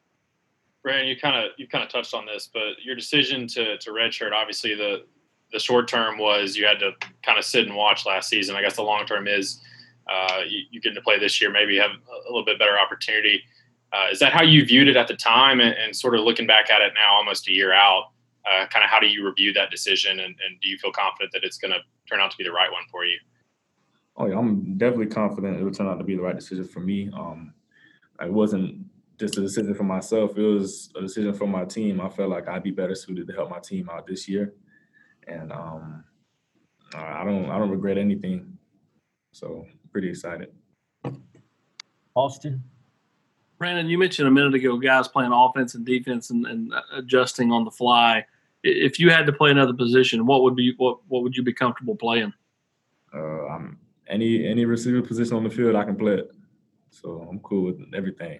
[0.83, 3.91] Brandon, you kind of you kind of touched on this, but your decision to to
[3.91, 5.05] redshirt, obviously the
[5.51, 6.91] the short term was you had to
[7.23, 8.55] kind of sit and watch last season.
[8.55, 9.59] I guess the long term is
[10.09, 13.41] uh, you, you get to play this year, maybe have a little bit better opportunity.
[13.93, 16.47] Uh, is that how you viewed it at the time, and, and, sort of looking
[16.47, 18.05] back at it now, almost a year out?
[18.49, 21.31] Uh, kind of how do you review that decision, and, and do you feel confident
[21.33, 23.17] that it's going to turn out to be the right one for you?
[24.15, 26.79] Oh yeah, I'm definitely confident it will turn out to be the right decision for
[26.79, 27.11] me.
[27.13, 27.53] Um,
[28.21, 28.85] it wasn't
[29.21, 32.01] just a decision for myself; it was a decision for my team.
[32.01, 34.53] I felt like I'd be better suited to help my team out this year,
[35.27, 36.03] and um,
[36.95, 38.57] I don't I don't regret anything.
[39.31, 40.49] So pretty excited.
[42.15, 42.63] Austin.
[43.57, 47.63] Brandon, you mentioned a minute ago guys playing offense and defense and, and adjusting on
[47.63, 48.25] the fly.
[48.63, 51.53] If you had to play another position, what would be what what would you be
[51.53, 52.33] comfortable playing?
[53.13, 56.31] Uh, I'm any any receiver position on the field, I can play it.
[56.89, 58.39] So I'm cool with everything.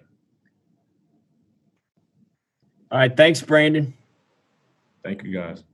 [2.92, 3.94] All right, thanks, Brandon.
[5.02, 5.64] Thank you, guys.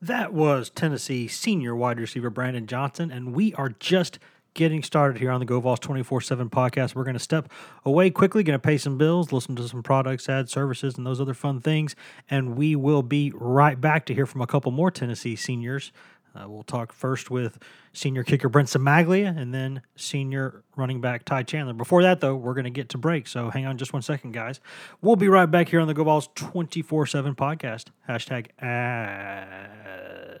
[0.00, 4.20] That was Tennessee senior wide receiver Brandon Johnson, and we are just
[4.54, 6.94] getting started here on the GoVols 24 7 podcast.
[6.94, 7.50] We're going to step
[7.84, 11.20] away quickly, going to pay some bills, listen to some products, add services, and those
[11.20, 11.96] other fun things.
[12.30, 15.90] And we will be right back to hear from a couple more Tennessee seniors
[16.38, 17.58] uh, we'll talk first with
[17.92, 21.72] senior kicker Brent Cimaglia and then senior running back Ty Chandler.
[21.74, 23.26] Before that, though, we're going to get to break.
[23.26, 24.60] So hang on just one second, guys.
[25.00, 27.86] We'll be right back here on the Go Vols 24 7 podcast.
[28.08, 30.40] Hashtag ad.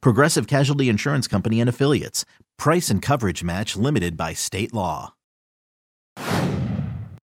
[0.00, 2.24] Progressive Casualty Insurance Company and Affiliates.
[2.58, 5.14] Price and coverage match limited by state law.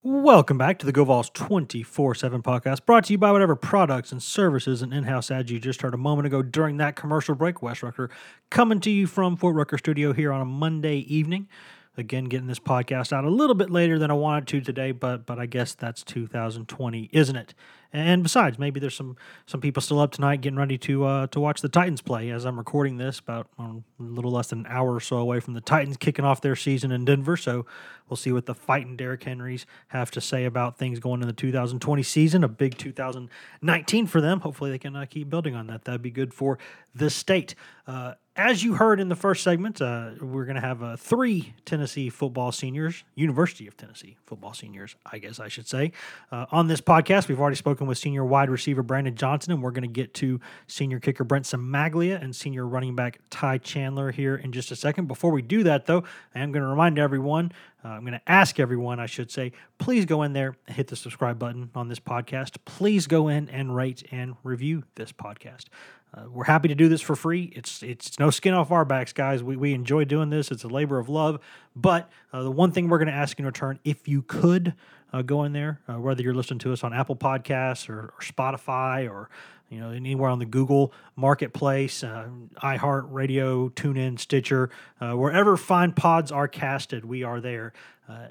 [0.03, 4.23] Welcome back to the GoVols 24 7 podcast, brought to you by whatever products and
[4.23, 7.61] services and in house ads you just heard a moment ago during that commercial break.
[7.61, 8.09] Wes Rucker
[8.49, 11.49] coming to you from Fort Rucker Studio here on a Monday evening.
[11.97, 15.25] Again, getting this podcast out a little bit later than I wanted to today, but
[15.25, 17.53] but I guess that's 2020, isn't it?
[17.93, 21.39] And besides, maybe there's some some people still up tonight getting ready to uh, to
[21.39, 22.29] watch the Titans play.
[22.29, 25.39] As I'm recording this, about um, a little less than an hour or so away
[25.39, 27.37] from the Titans kicking off their season in Denver.
[27.37, 27.65] So
[28.09, 31.33] we'll see what the fighting Derrick Henrys have to say about things going in the
[31.33, 32.43] 2020 season.
[32.43, 34.41] A big 2019 for them.
[34.41, 35.85] Hopefully, they can uh, keep building on that.
[35.85, 36.59] That'd be good for
[36.93, 37.55] the state.
[37.85, 41.55] Uh, as you heard in the first segment, uh, we're going to have uh, three
[41.65, 45.91] Tennessee football seniors, University of Tennessee football seniors, I guess I should say,
[46.31, 47.27] uh, on this podcast.
[47.27, 50.39] We've already spoken with senior wide receiver Brandon Johnson, and we're going to get to
[50.67, 55.07] senior kicker Brent Cimaglia and senior running back Ty Chandler here in just a second.
[55.07, 56.03] Before we do that, though,
[56.35, 57.51] I am going to remind everyone
[57.83, 60.95] uh, I'm going to ask everyone, I should say, please go in there hit the
[60.95, 62.57] subscribe button on this podcast.
[62.65, 65.65] Please go in and rate and review this podcast.
[66.13, 67.51] Uh, we're happy to do this for free.
[67.55, 69.43] It's it's no skin off our backs, guys.
[69.43, 70.51] We, we enjoy doing this.
[70.51, 71.39] It's a labor of love.
[71.75, 74.73] But uh, the one thing we're going to ask in return, if you could
[75.11, 78.19] uh, go in there, uh, whether you're listening to us on Apple Podcasts or, or
[78.21, 79.29] Spotify or
[79.69, 82.27] you know anywhere on the Google Marketplace, uh,
[82.63, 84.69] iHeart Radio, TuneIn, Stitcher,
[85.01, 87.73] uh, wherever fine pods are casted, we are there.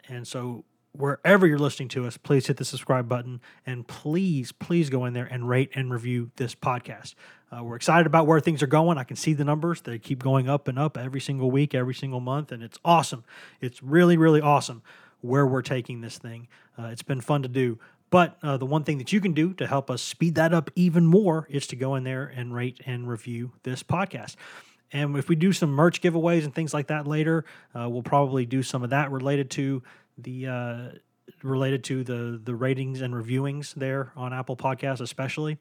[0.08, 0.64] and so
[0.98, 5.12] wherever you're listening to us, please hit the subscribe button and please, please go in
[5.12, 7.14] there and rate and review this podcast.
[7.50, 8.98] Uh, we're excited about where things are going.
[8.98, 11.94] I can see the numbers; they keep going up and up every single week, every
[11.94, 13.24] single month, and it's awesome.
[13.60, 14.82] It's really, really awesome
[15.20, 16.48] where we're taking this thing.
[16.78, 17.78] Uh, it's been fun to do.
[18.10, 20.70] But uh, the one thing that you can do to help us speed that up
[20.74, 24.36] even more is to go in there and rate and review this podcast.
[24.92, 28.46] And if we do some merch giveaways and things like that later, uh, we'll probably
[28.46, 29.82] do some of that related to
[30.18, 30.88] the uh,
[31.42, 35.58] related to the the ratings and reviewings there on Apple Podcasts, especially.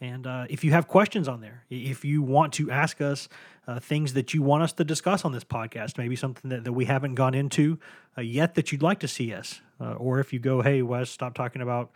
[0.00, 3.30] And uh, if you have questions on there, if you want to ask us
[3.66, 6.72] uh, things that you want us to discuss on this podcast, maybe something that, that
[6.72, 7.78] we haven't gone into
[8.18, 11.08] uh, yet that you'd like to see us, uh, or if you go, hey, Wes,
[11.08, 11.90] stop talking about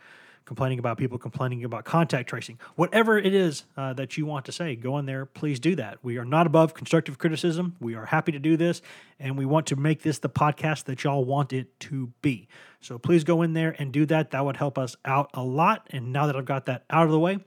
[0.51, 4.51] complaining about people complaining about contact tracing, whatever it is uh, that you want to
[4.51, 5.25] say, go in there.
[5.25, 5.97] Please do that.
[6.03, 7.77] We are not above constructive criticism.
[7.79, 8.81] We are happy to do this,
[9.17, 12.49] and we want to make this the podcast that y'all want it to be.
[12.81, 14.31] So please go in there and do that.
[14.31, 15.87] That would help us out a lot.
[15.91, 17.39] And now that I've got that out of the way,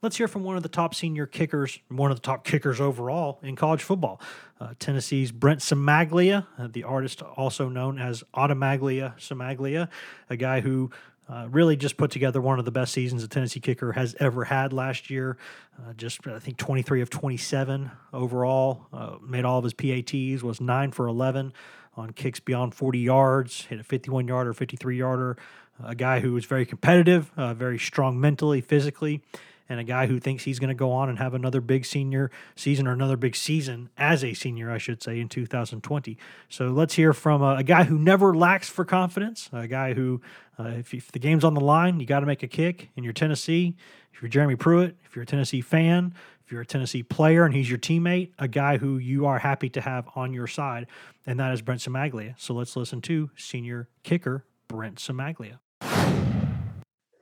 [0.00, 3.40] Let's hear from one of the top senior kickers, one of the top kickers overall
[3.42, 4.20] in college football.
[4.60, 9.88] Uh, Tennessee's Brent Cimaglia, uh, the artist also known as Automaglia Cimaglia,
[10.30, 10.92] a guy who
[11.28, 14.44] uh, really just put together one of the best seasons a Tennessee kicker has ever
[14.44, 15.36] had last year.
[15.78, 18.86] Uh, just, I think, 23 of 27 overall.
[18.92, 21.52] Uh, made all of his PATs, was 9 for 11
[21.96, 25.36] on kicks beyond 40 yards, hit a 51 yarder, 53 yarder.
[25.84, 29.22] A guy who was very competitive, uh, very strong mentally, physically
[29.68, 32.30] and a guy who thinks he's going to go on and have another big senior
[32.56, 36.16] season or another big season as a senior, I should say, in 2020.
[36.48, 40.20] So let's hear from a, a guy who never lacks for confidence, a guy who,
[40.58, 43.04] uh, if, if the game's on the line, you got to make a kick, and
[43.04, 43.76] you're Tennessee.
[44.12, 47.54] If you're Jeremy Pruitt, if you're a Tennessee fan, if you're a Tennessee player and
[47.54, 50.86] he's your teammate, a guy who you are happy to have on your side,
[51.26, 52.34] and that is Brent Cimaglia.
[52.38, 55.58] So let's listen to senior kicker Brent Cimaglia.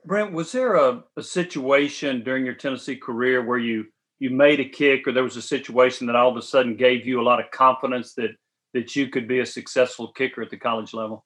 [0.07, 3.85] Brent, was there a, a situation during your Tennessee career where you
[4.19, 7.05] you made a kick, or there was a situation that all of a sudden gave
[7.05, 8.31] you a lot of confidence that
[8.73, 11.25] that you could be a successful kicker at the college level?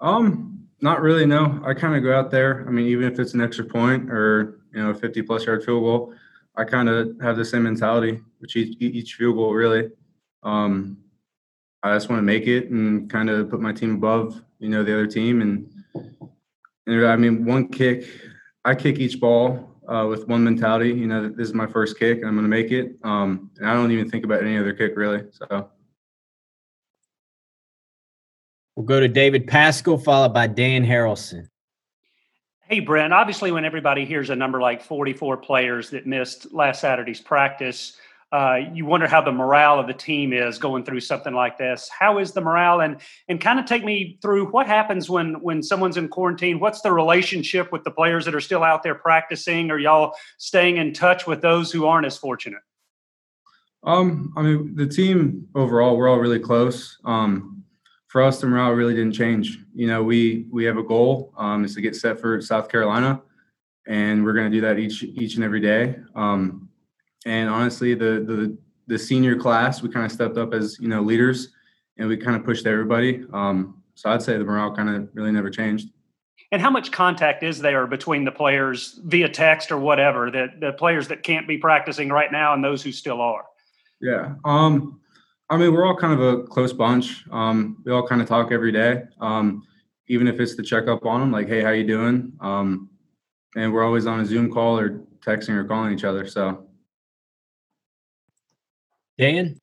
[0.00, 1.26] Um, not really.
[1.26, 2.64] No, I kind of go out there.
[2.66, 5.64] I mean, even if it's an extra point or you know a 50 plus yard
[5.64, 6.14] field goal,
[6.56, 9.52] I kind of have the same mentality with each, each field goal.
[9.52, 9.90] Really,
[10.44, 10.98] um,
[11.82, 14.84] I just want to make it and kind of put my team above you know
[14.84, 16.31] the other team and and
[16.88, 18.06] I mean, one kick,
[18.64, 20.90] I kick each ball uh, with one mentality.
[20.90, 22.96] You know, this is my first kick, and I'm going to make it.
[23.04, 25.24] Um, and I don't even think about any other kick really.
[25.30, 25.70] So.
[28.76, 31.48] We'll go to David Paschall, followed by Dan Harrelson.
[32.62, 33.12] Hey, Brent.
[33.12, 37.98] Obviously, when everybody hears a number like 44 players that missed last Saturday's practice,
[38.32, 41.90] uh, you wonder how the morale of the team is going through something like this.
[41.90, 42.80] How is the morale?
[42.80, 42.96] And
[43.28, 46.58] and kind of take me through what happens when when someone's in quarantine.
[46.58, 49.70] What's the relationship with the players that are still out there practicing?
[49.70, 52.62] Are y'all staying in touch with those who aren't as fortunate?
[53.84, 56.98] Um, I mean, the team overall, we're all really close.
[57.04, 57.64] Um,
[58.08, 59.58] for us, the morale really didn't change.
[59.74, 63.20] You know, we we have a goal um, is to get set for South Carolina,
[63.86, 65.96] and we're going to do that each each and every day.
[66.14, 66.61] Um,
[67.26, 68.56] and honestly, the the
[68.86, 71.48] the senior class, we kind of stepped up as you know leaders,
[71.98, 73.24] and we kind of pushed everybody.
[73.32, 75.88] Um, so I'd say the morale kind of really never changed.
[76.50, 80.72] And how much contact is there between the players via text or whatever that the
[80.72, 83.44] players that can't be practicing right now and those who still are?
[84.00, 84.34] Yeah.
[84.44, 85.00] Um,
[85.48, 87.24] I mean, we're all kind of a close bunch.
[87.30, 89.04] Um, we all kind of talk every day.
[89.20, 89.62] Um,
[90.08, 92.32] even if it's to check up on them, like, hey, how you doing?
[92.40, 92.90] Um,
[93.56, 96.26] and we're always on a Zoom call or texting or calling each other.
[96.26, 96.66] So
[99.18, 99.58] Dan?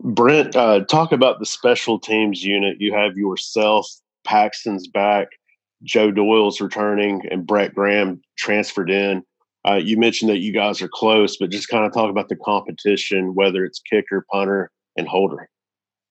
[0.00, 2.80] Brent, uh, talk about the special teams unit.
[2.80, 3.86] You have yourself,
[4.24, 5.28] Paxton's back,
[5.84, 9.22] Joe Doyle's returning, and Brett Graham transferred in.
[9.64, 12.36] Uh, you mentioned that you guys are close, but just kind of talk about the
[12.36, 15.48] competition, whether it's kicker, punter, and holder.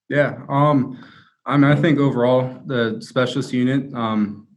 [0.08, 1.04] Yeah, um,
[1.46, 4.48] I mean, I think overall the specialist unit, um,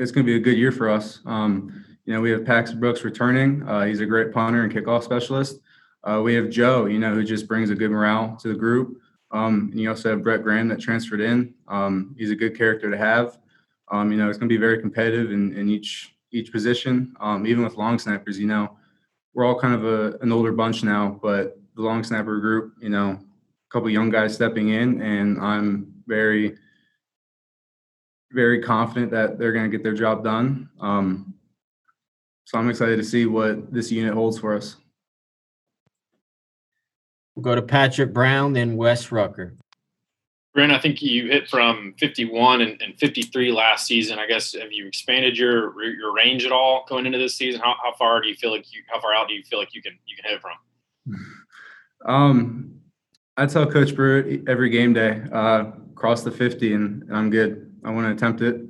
[0.00, 1.20] it's going to be a good year for us.
[1.26, 3.62] Um, you know, we have Pax Brooks returning.
[3.68, 5.60] Uh, he's a great punter and kickoff specialist.
[6.02, 9.00] Uh, we have Joe, you know, who just brings a good morale to the group.
[9.30, 11.54] Um, and you also have Brett Graham that transferred in.
[11.68, 13.38] Um, he's a good character to have.
[13.92, 17.14] Um, you know, it's going to be very competitive in, in each each position.
[17.20, 18.76] Um, even with long snappers, you know,
[19.32, 22.88] we're all kind of a, an older bunch now, but the long snapper group, you
[22.88, 26.56] know, a couple young guys stepping in, and I'm very,
[28.32, 30.68] very confident that they're going to get their job done.
[30.80, 31.34] Um,
[32.44, 34.76] so I'm excited to see what this unit holds for us.
[37.34, 39.54] We'll go to Patrick Brown, then Wes Rucker.
[40.52, 44.18] Brent, I think you hit from 51 and, and, 53 last season.
[44.18, 47.60] I guess have you expanded your your range at all going into this season?
[47.60, 49.72] How, how far do you feel like you how far out do you feel like
[49.74, 50.56] you can you can hit from?
[52.06, 52.80] Um,
[53.36, 57.74] I tell Coach Brewer every game day, uh, cross the 50 and, and I'm good.
[57.84, 58.62] I want to attempt it.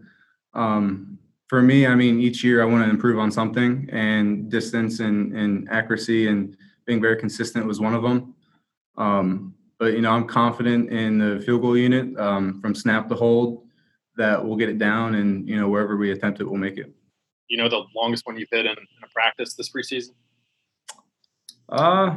[0.55, 1.10] Um,
[1.51, 5.37] for me, I mean, each year I want to improve on something, and distance and,
[5.37, 8.37] and accuracy and being very consistent was one of them.
[8.97, 13.17] Um, but you know, I'm confident in the field goal unit um, from snap to
[13.17, 13.65] hold
[14.17, 16.95] that we'll get it down, and you know, wherever we attempt it, we'll make it.
[17.49, 20.13] You know, the longest one you've hit in, in a practice this preseason?
[21.69, 22.15] Uh,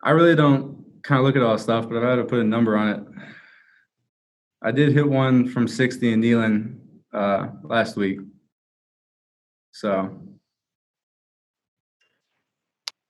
[0.00, 2.44] I really don't kind of look at all stuff, but I've had to put a
[2.44, 3.00] number on it.
[4.62, 6.78] I did hit one from 60 in Neyland
[7.12, 8.20] uh, last week.
[9.74, 10.16] So,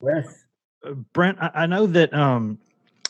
[0.00, 0.44] Wes,
[0.83, 2.59] uh, Brent, I know that um,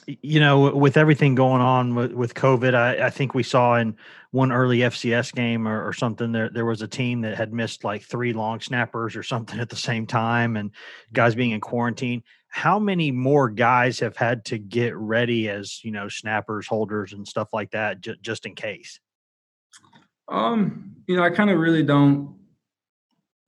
[0.06, 3.96] you know, with everything going on with, with COVID, I, I, think we saw in
[4.32, 7.84] one early FCS game or, or, something there there was a team that had missed
[7.84, 10.72] like three long snappers or something at the same time, and
[11.12, 12.24] guys being in quarantine.
[12.48, 17.26] How many more guys have had to get ready as you know snappers, holders, and
[17.26, 18.98] stuff like that, j- just in case?
[20.26, 22.34] Um, you know, I kind of really don't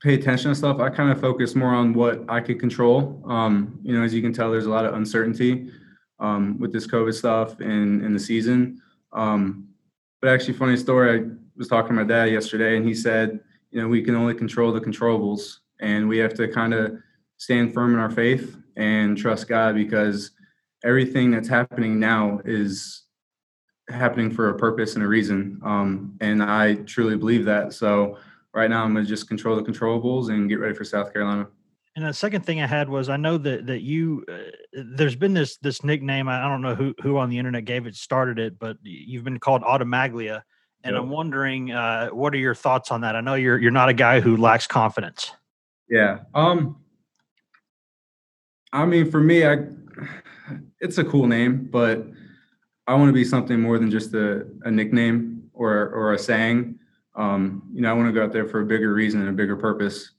[0.03, 0.79] pay attention to stuff.
[0.81, 3.23] I kind of focus more on what I could control.
[3.27, 5.71] Um, you know, as you can tell, there's a lot of uncertainty
[6.19, 8.81] um, with this COVID stuff and in the season.
[9.13, 9.69] Um,
[10.21, 11.21] but actually, funny story.
[11.21, 11.25] I
[11.57, 14.73] was talking to my dad yesterday, and he said, you know, we can only control
[14.73, 16.99] the controllables, and we have to kind of
[17.39, 20.31] stand firm in our faith and trust God because
[20.85, 23.05] everything that's happening now is
[23.89, 25.61] happening for a purpose and a reason.
[25.65, 27.73] Um, and I truly believe that.
[27.73, 28.19] So
[28.57, 31.47] right now, I'm going to just control the controllables and get ready for South Carolina.
[31.95, 34.51] And the second thing I had was I know that that you uh,
[34.95, 37.95] there's been this this nickname I don't know who who on the internet gave it
[37.95, 40.42] started it, but you've been called Automaglia,
[40.85, 41.03] and yep.
[41.03, 43.16] I'm wondering uh, what are your thoughts on that?
[43.16, 45.33] I know you're you're not a guy who lacks confidence.
[45.89, 46.18] Yeah.
[46.35, 46.83] Um.
[48.74, 49.64] I mean, for me, I
[50.81, 52.07] it's a cool name, but
[52.87, 56.78] I want to be something more than just a, a nickname or or a saying.
[57.17, 59.33] Um, you know, I want to go out there for a bigger reason and a
[59.33, 60.12] bigger purpose.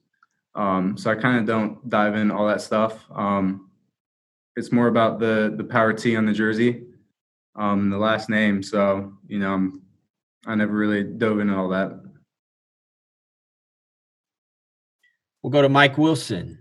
[0.55, 3.05] Um, so I kind of don't dive in all that stuff.
[3.13, 3.69] Um,
[4.55, 6.83] it's more about the the power T on the jersey,
[7.55, 8.63] um, the last name.
[8.63, 9.83] So you know, I'm,
[10.47, 11.91] I never really dove into all that.
[15.43, 16.57] We'll go to Mike Wilson.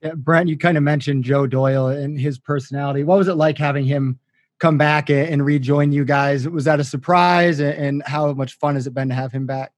[0.00, 3.02] Yeah, Brent, you kind of mentioned Joe Doyle and his personality.
[3.02, 4.20] What was it like having him
[4.60, 6.48] come back and rejoin you guys?
[6.48, 7.60] Was that a surprise?
[7.60, 9.72] And how much fun has it been to have him back?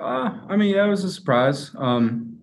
[0.00, 1.70] Uh, I mean, yeah, it was a surprise.
[1.76, 2.42] Um,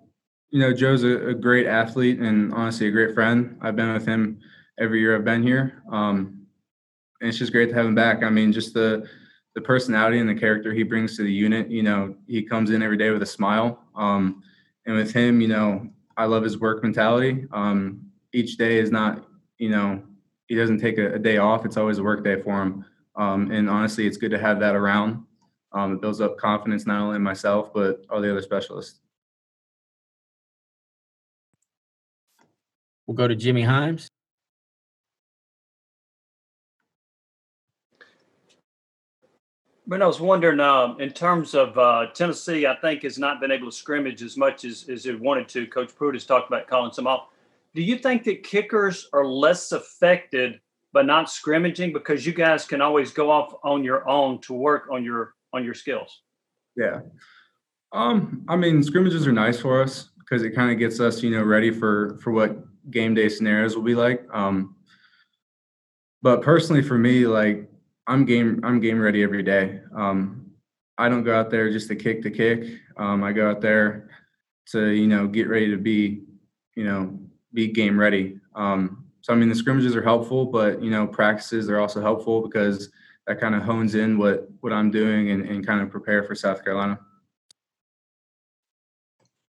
[0.49, 3.57] you know, Joe's a, a, great athlete and honestly a great friend.
[3.61, 4.39] I've been with him
[4.79, 5.81] every year I've been here.
[5.91, 6.45] Um,
[7.19, 8.23] and it's just great to have him back.
[8.23, 9.07] I mean, just the
[9.53, 11.69] the personality and the character he brings to the unit.
[11.69, 13.83] You know, he comes in every day with a smile.
[13.95, 14.41] Um,
[14.85, 17.45] and with him, you know, I love his work mentality.
[17.51, 18.01] Um,
[18.33, 19.25] each day is not,
[19.57, 20.01] you know,
[20.51, 21.65] he doesn't take a, a, day off.
[21.65, 22.83] It's always a work day for him.
[23.15, 25.23] Um, and honestly, it's good to have that around.
[25.71, 28.99] Um, it builds up confidence not only in myself but all the other specialists.
[33.07, 34.09] We'll go to Jimmy Hyams.
[39.87, 43.51] But I was wondering, um, in terms of uh, Tennessee, I think has not been
[43.51, 45.65] able to scrimmage as much as, as it wanted to.
[45.67, 47.29] Coach Pruitt has talked about calling some off.
[47.73, 50.59] Do you think that kickers are less affected
[50.93, 54.89] by not scrimmaging because you guys can always go off on your own to work
[54.91, 56.21] on your on your skills?
[56.75, 57.01] Yeah.
[57.93, 61.31] Um, I mean, scrimmages are nice for us because it kind of gets us, you
[61.31, 62.57] know, ready for for what
[62.89, 64.25] game day scenarios will be like.
[64.33, 64.75] Um,
[66.21, 67.69] but personally, for me, like
[68.07, 69.81] I'm game I'm game ready every day.
[69.95, 70.51] Um,
[70.97, 72.65] I don't go out there just to kick the kick.
[72.97, 74.09] Um, I go out there
[74.67, 76.23] to you know get ready to be
[76.75, 77.19] you know
[77.53, 78.39] be game ready.
[78.55, 82.41] Um, so I mean the scrimmages are helpful, but you know practices are also helpful
[82.41, 82.89] because
[83.27, 86.35] that kind of hones in what what I'm doing and, and kind of prepare for
[86.35, 86.99] South Carolina.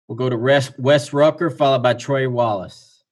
[0.06, 0.38] We'll go to
[0.78, 3.04] Wes Rucker, followed by Troy Wallace.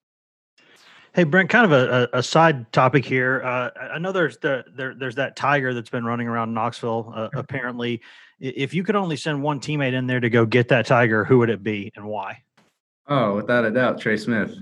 [1.13, 3.43] Hey Brent, kind of a, a, side topic here.
[3.43, 7.11] Uh, I know there's the, there, there's that tiger that's been running around Knoxville.
[7.15, 8.03] Uh, apparently,
[8.39, 11.39] if you could only send one teammate in there to go get that tiger, who
[11.39, 12.43] would it be and why?
[13.09, 14.59] Oh, without a doubt, Trey Smith.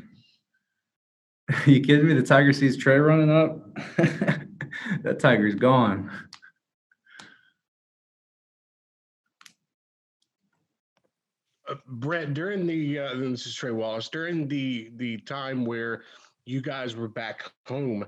[1.67, 2.15] you kidding me?
[2.15, 3.75] The tiger sees Trey running up.
[5.03, 6.11] that tiger's gone.
[11.69, 16.03] Uh, Brett, during the uh, this is Trey Wallace during the the time where
[16.47, 18.07] you guys were back home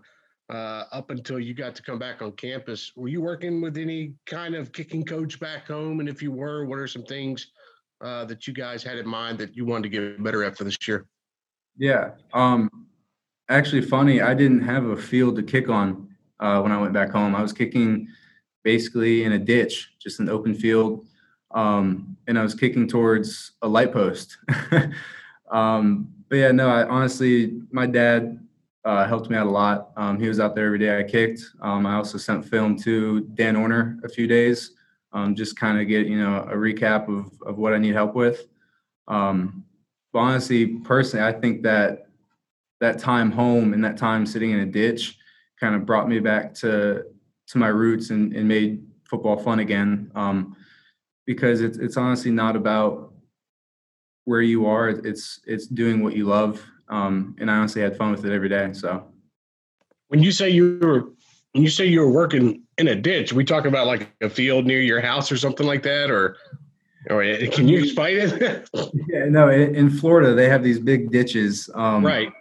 [0.51, 2.93] uh, up until you got to come back on campus.
[2.97, 6.01] Were you working with any kind of kicking coach back home?
[6.01, 7.49] And if you were, what are some things
[8.01, 10.65] uh, that you guys had in mind that you wanted to get better at for
[10.65, 11.07] this year?
[11.79, 12.11] Yeah.
[12.33, 12.86] Um,
[13.49, 16.09] actually, funny, I didn't have a field to kick on
[16.41, 17.35] uh, when I went back home.
[17.35, 18.09] I was kicking
[18.65, 21.07] basically in a ditch, just an open field.
[21.53, 24.37] Um, and I was kicking towards a light post.
[25.51, 28.41] um, but yeah, no, I honestly, my dad
[28.85, 29.91] uh, helped me out a lot.
[29.97, 31.43] Um, he was out there every day I kicked.
[31.61, 34.73] Um, I also sent film to Dan Orner a few days,
[35.13, 38.15] um, just kind of get you know a recap of of what I need help
[38.15, 38.47] with.
[39.09, 39.65] Um,
[40.13, 42.06] but honestly, personally, I think that
[42.81, 45.19] that time home and that time sitting in a ditch
[45.59, 47.05] kind of brought me back to
[47.49, 50.11] to my roots and, and made football fun again.
[50.15, 50.57] Um,
[51.27, 53.13] because it's it's honestly not about
[54.25, 54.89] where you are.
[54.89, 58.49] It's it's doing what you love, um, and I honestly had fun with it every
[58.49, 58.73] day.
[58.73, 59.07] So,
[60.09, 61.13] when you say you were
[61.53, 64.67] when you say you were working in a ditch, we talk about like a field
[64.67, 66.37] near your house or something like that, or
[67.11, 68.69] or eh, can you explain it?
[69.09, 69.49] yeah, no.
[69.49, 72.33] In Florida, they have these big ditches, um, right?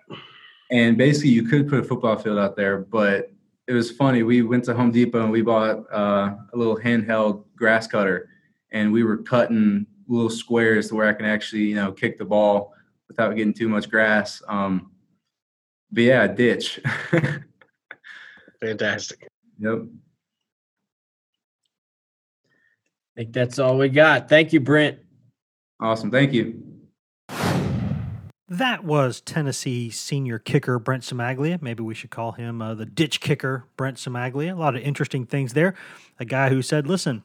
[0.72, 3.32] And basically, you could put a football field out there, but
[3.68, 4.24] it was funny.
[4.24, 8.30] We went to Home Depot and we bought uh, a little handheld grass cutter,
[8.72, 12.26] and we were cutting little squares to where I can actually, you know, kick the
[12.26, 12.74] ball
[13.08, 14.42] without getting too much grass.
[14.48, 14.92] Um,
[15.92, 16.80] but yeah, ditch.
[18.62, 19.28] Fantastic.
[19.60, 19.84] Yep.
[23.18, 24.28] I think that's all we got.
[24.28, 25.00] Thank you, Brent.
[25.80, 26.12] Awesome.
[26.12, 26.75] Thank you.
[28.48, 31.60] That was Tennessee senior kicker Brent Cimaglia.
[31.60, 34.52] Maybe we should call him uh, the ditch kicker Brent Cimaglia.
[34.52, 35.74] A lot of interesting things there.
[36.20, 37.24] A guy who said, listen,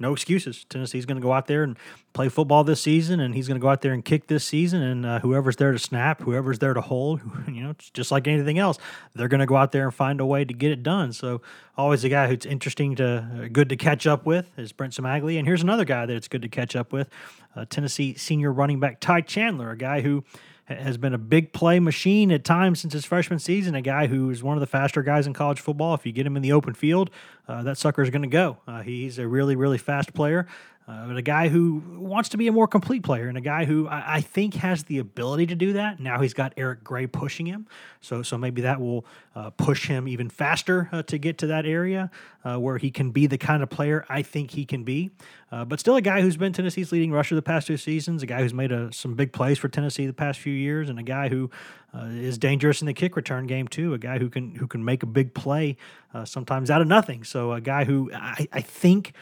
[0.00, 0.64] no excuses.
[0.68, 1.76] Tennessee's going to go out there and
[2.12, 4.82] play football this season, and he's going to go out there and kick this season.
[4.82, 8.58] And uh, whoever's there to snap, whoever's there to hold, you know, just like anything
[8.58, 8.78] else,
[9.14, 11.12] they're going to go out there and find a way to get it done.
[11.12, 11.42] So
[11.76, 15.38] always a guy who's interesting to, uh, good to catch up with is Brent Cimaglia.
[15.38, 17.08] And here's another guy that it's good to catch up with,
[17.54, 20.24] uh, Tennessee senior running back Ty Chandler, a guy who
[20.68, 23.74] has been a big play machine at times since his freshman season.
[23.74, 25.94] A guy who is one of the faster guys in college football.
[25.94, 27.10] If you get him in the open field,
[27.46, 28.58] uh, that sucker is going to go.
[28.66, 30.46] Uh, he's a really, really fast player.
[30.88, 33.66] Uh, but a guy who wants to be a more complete player and a guy
[33.66, 36.00] who I, I, think has the ability to do that.
[36.00, 37.66] Now he's got Eric Gray pushing him,
[38.00, 39.04] so so maybe that will
[39.36, 42.10] uh, push him even faster uh, to get to that area
[42.42, 45.10] uh, where he can be the kind of player I think he can be.
[45.52, 48.26] Uh, but still, a guy who's been Tennessee's leading rusher the past two seasons, a
[48.26, 51.02] guy who's made a, some big plays for Tennessee the past few years, and a
[51.02, 51.50] guy who
[51.94, 53.92] uh, is dangerous in the kick return game too.
[53.92, 55.76] A guy who can who can make a big play
[56.24, 57.24] sometimes out of nothing.
[57.24, 59.12] So a guy who I, I think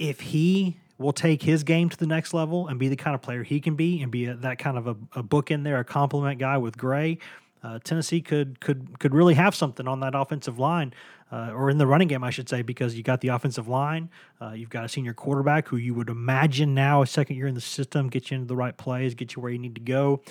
[0.00, 3.22] if he will take his game to the next level and be the kind of
[3.22, 5.78] player he can be and be a, that kind of a, a book in there,
[5.78, 7.18] a complement guy with Gray,
[7.62, 10.94] uh, Tennessee could could could really have something on that offensive line,
[11.30, 14.08] uh, or in the running game, I should say, because you got the offensive line,
[14.40, 17.54] uh, you've got a senior quarterback who you would imagine now a second year in
[17.54, 20.22] the system get you into the right plays, get you where you need to go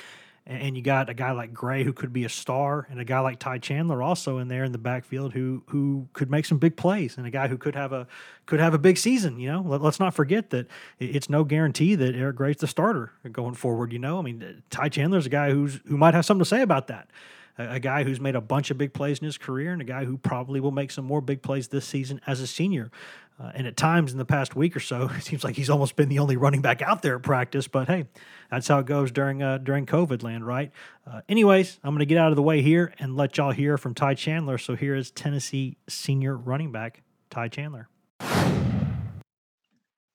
[0.50, 3.20] and you got a guy like Gray who could be a star, and a guy
[3.20, 6.76] like Ty Chandler also in there in the backfield who who could make some big
[6.76, 8.08] plays, and a guy who could have a
[8.48, 9.40] could have a big season.
[9.40, 13.12] You know, Let, us not forget that it's no guarantee that Eric Gray's the starter
[13.32, 13.94] going forward.
[13.94, 16.64] You know, I mean, Ty Chandler's a guy who's who might have something to say
[16.64, 17.10] about that.
[17.60, 19.86] A, a guy who's made a bunch of big plays in his career, and a
[19.86, 22.90] guy who probably will make some more big plays this season as a senior.
[23.42, 25.96] Uh, and at times in the past week or so, it seems like he's almost
[25.96, 27.68] been the only running back out there at practice.
[27.68, 28.06] But hey,
[28.50, 30.72] that's how it goes during uh, during COVID land, right?
[31.06, 33.78] Uh, anyways, I'm going to get out of the way here and let y'all hear
[33.78, 34.58] from Ty Chandler.
[34.58, 37.88] So here is Tennessee senior running back Ty Chandler.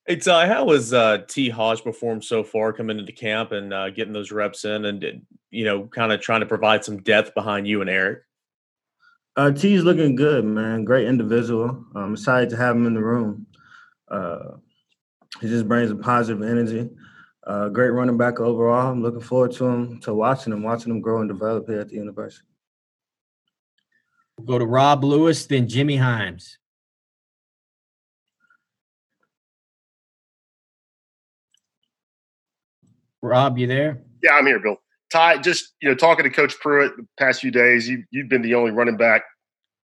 [0.07, 3.88] Hey Ty, how has uh, T Hodge performed so far coming into camp and uh,
[3.88, 7.66] getting those reps in, and you know, kind of trying to provide some depth behind
[7.66, 8.22] you and Eric?
[9.34, 10.84] Uh, T's looking good, man.
[10.84, 11.86] Great individual.
[11.94, 13.46] I'm excited to have him in the room.
[14.09, 14.57] Uh,
[15.40, 16.90] he just brings a positive energy.
[17.46, 18.92] Uh, great running back overall.
[18.92, 21.88] I'm looking forward to him, to watching him, watching him grow and develop here at
[21.88, 22.46] the university.
[24.36, 26.59] We'll go to Rob Lewis, then Jimmy Hyams.
[33.25, 34.03] Rob, you there?
[34.22, 34.77] Yeah, I'm here, Bill.
[35.11, 38.43] Ty, just you know, talking to Coach Pruitt the past few days, you you've been
[38.43, 39.22] the only running back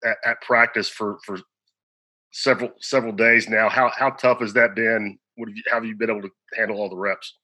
[0.04, 1.38] at, at, practice for for
[2.32, 3.68] several several days now.
[3.68, 5.18] How how tough has that been?
[5.36, 7.34] What have you how have you been able to handle all the reps?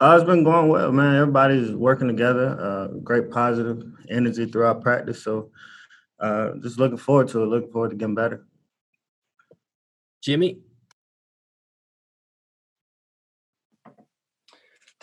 [0.00, 1.14] Uh, it's been going well, man.
[1.14, 2.58] Everybody's working together.
[2.60, 5.22] Uh, great positive energy throughout practice.
[5.22, 5.50] So,
[6.18, 7.46] uh, just looking forward to it.
[7.46, 8.44] Looking forward to getting better.
[10.22, 10.58] Jimmy,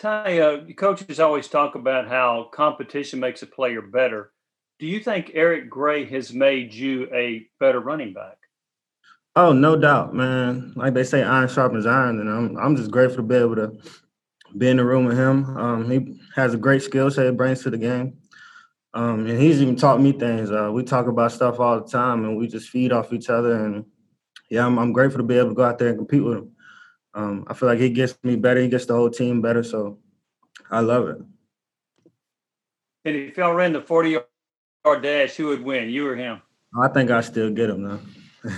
[0.04, 4.32] Ty, uh, coaches always talk about how competition makes a player better.
[4.78, 8.36] Do you think Eric Gray has made you a better running back?
[9.34, 10.74] Oh, no doubt, man.
[10.76, 13.78] Like they say, iron sharpens iron, and I'm I'm just grateful to be able to
[14.58, 15.56] be in the room with him.
[15.56, 18.18] Um, he has a great skill set, brings to the game,
[18.92, 20.50] um, and he's even taught me things.
[20.50, 23.64] Uh, we talk about stuff all the time, and we just feed off each other.
[23.64, 23.86] And
[24.50, 26.53] yeah, I'm, I'm grateful to be able to go out there and compete with him.
[27.14, 28.60] Um, I feel like he gets me better.
[28.60, 29.62] He gets the whole team better.
[29.62, 29.98] So
[30.70, 31.18] I love it.
[33.04, 34.18] And if y'all ran the 40
[34.84, 36.42] yard dash, who would win, you or him?
[36.80, 38.00] I think I still get him though.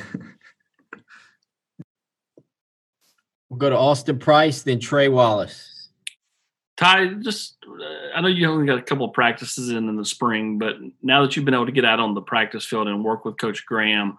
[3.51, 5.91] we'll go to Austin Price, then Trey Wallace.
[6.77, 7.57] Ty, just
[8.15, 11.23] I know you only got a couple of practices in in the spring, but now
[11.23, 13.65] that you've been able to get out on the practice field and work with Coach
[13.67, 14.19] Graham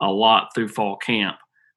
[0.00, 1.36] a lot through fall camp,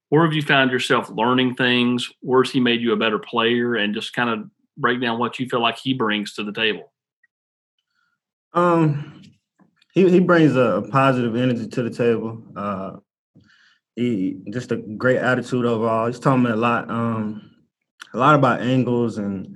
[0.10, 2.12] where have you found yourself learning things?
[2.22, 3.76] Where's he made you a better player?
[3.76, 6.92] And just kind of break down what you feel like he brings to the table.
[8.54, 9.22] Um,
[9.94, 12.44] he he brings a, positive energy to the table.
[12.56, 12.98] Uh,
[13.96, 16.08] he just a great attitude overall.
[16.08, 17.52] He's taught me a lot, um,
[18.14, 19.56] a lot about angles and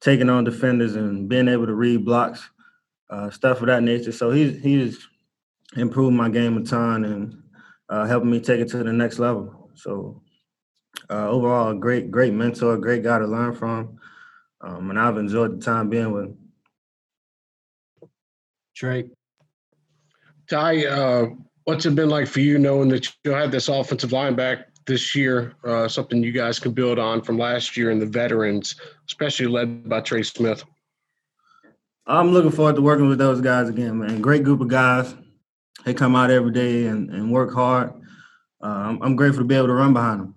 [0.00, 2.48] taking on defenders and being able to read blocks,
[3.10, 4.12] uh, stuff of that nature.
[4.12, 5.08] So he's he's
[5.76, 7.42] improved my game a ton and
[7.88, 9.57] uh, helping me take it to the next level.
[9.78, 10.20] So
[11.08, 13.98] uh, overall, great, great mentor, great guy to learn from,
[14.60, 16.38] um, and I've enjoyed the time being with him.
[18.74, 19.10] Trey,
[20.50, 21.26] Ty, uh,
[21.64, 25.14] what's it been like for you knowing that you had this offensive line back this
[25.14, 25.54] year?
[25.64, 28.74] Uh, something you guys can build on from last year and the veterans,
[29.06, 30.64] especially led by Trey Smith.
[32.06, 34.20] I'm looking forward to working with those guys again, man.
[34.20, 35.14] Great group of guys.
[35.84, 37.97] They come out every day and, and work hard
[38.60, 40.34] uh, I'm, grateful to be able to run behind them.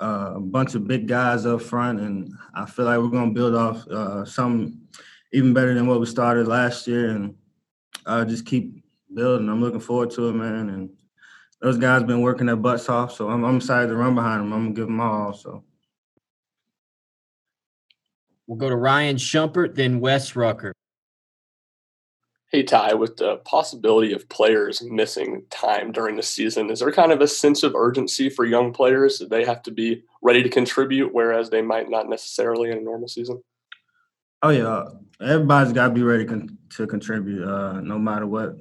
[0.00, 3.34] Uh, a bunch of big guys up front, and I feel like we're going to
[3.34, 4.80] build off uh, something
[5.32, 7.34] even better than what we started last year, and
[8.04, 8.82] uh, just keep
[9.14, 9.48] building.
[9.48, 10.70] I'm looking forward to it, man.
[10.70, 10.90] And
[11.60, 14.52] those guys been working their butts off, so I'm, I'm excited to run behind them.
[14.52, 15.32] I'm gonna give them all.
[15.32, 15.64] So
[18.46, 20.74] we'll go to Ryan Shumpert, then Wes Rucker.
[22.56, 27.12] Hey Ty, with the possibility of players missing time during the season, is there kind
[27.12, 30.48] of a sense of urgency for young players that they have to be ready to
[30.48, 33.42] contribute, whereas they might not necessarily in a normal season?
[34.42, 34.86] Oh yeah,
[35.20, 38.56] everybody's got to be ready con- to contribute, uh, no matter what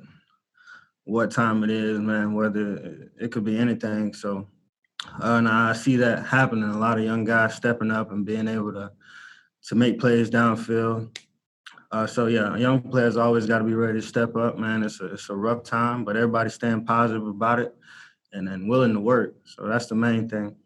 [1.06, 2.34] what time it is, man.
[2.34, 4.14] Whether it could be anything.
[4.14, 4.46] So,
[5.24, 6.70] uh, and I see that happening.
[6.70, 8.92] A lot of young guys stepping up and being able to
[9.68, 11.18] to make plays downfield.
[11.96, 14.84] Uh, so yeah, young players always got to be ready to step up, man.
[14.84, 17.74] It's a it's a rough time, but everybody's staying positive about it
[18.34, 19.38] and and willing to work.
[19.46, 20.58] So that's the main thing.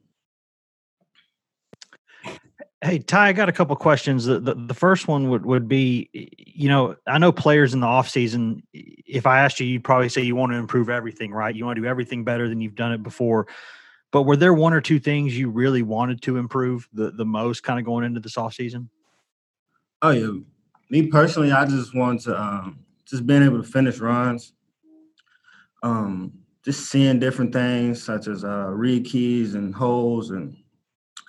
[2.82, 4.26] Hey Ty, I got a couple questions.
[4.26, 7.86] The, the, the first one would would be, you know, I know players in the
[7.86, 8.64] off season.
[8.74, 11.54] If I asked you, you'd probably say you want to improve everything, right?
[11.54, 13.46] You want to do everything better than you've done it before.
[14.12, 17.62] But were there one or two things you really wanted to improve the the most,
[17.62, 18.90] kind of going into this off season?
[20.02, 20.40] Oh yeah,
[20.90, 24.54] me personally, I just want to um, just being able to finish runs.
[25.82, 26.34] Um,
[26.66, 30.58] just seeing different things such as uh, read keys and holes and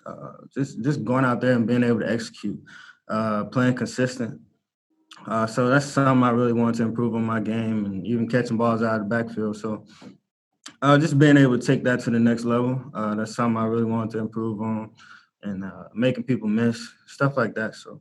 [0.04, 2.60] uh, just just going out there and being able to execute,
[3.08, 4.40] uh, playing consistent.
[5.26, 8.56] Uh, so that's something I really want to improve on my game and even catching
[8.56, 9.56] balls out of the backfield.
[9.56, 9.84] So
[10.82, 13.66] uh, just being able to take that to the next level, uh, that's something I
[13.66, 14.90] really want to improve on
[15.42, 17.74] and making people miss stuff like that.
[17.74, 18.00] So.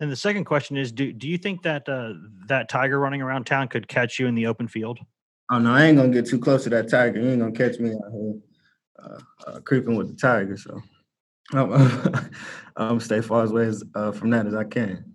[0.00, 2.14] And the second question is: Do do you think that uh,
[2.48, 4.98] that tiger running around town could catch you in the open field?
[5.50, 7.20] Oh no, I ain't gonna get too close to that tiger.
[7.20, 8.34] You ain't gonna catch me out here
[9.02, 10.56] uh, uh, creeping with the tiger.
[10.56, 10.80] So
[11.52, 12.30] I'm,
[12.76, 15.14] I'm stay far as away as, uh, from that as I can.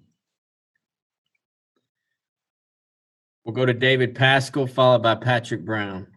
[3.44, 6.08] We'll go to David Paschall, followed by Patrick Brown.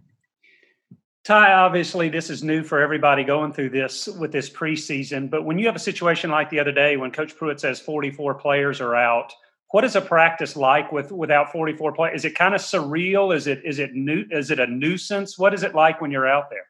[1.24, 5.30] Ty, obviously, this is new for everybody going through this with this preseason.
[5.30, 8.34] But when you have a situation like the other day when Coach Pruitt says 44
[8.34, 9.32] players are out,
[9.70, 12.20] what is a practice like with without 44 players?
[12.20, 13.34] Is it kind of surreal?
[13.34, 14.24] Is it is it new?
[14.30, 15.38] Is it a nuisance?
[15.38, 16.66] What is it like when you're out there?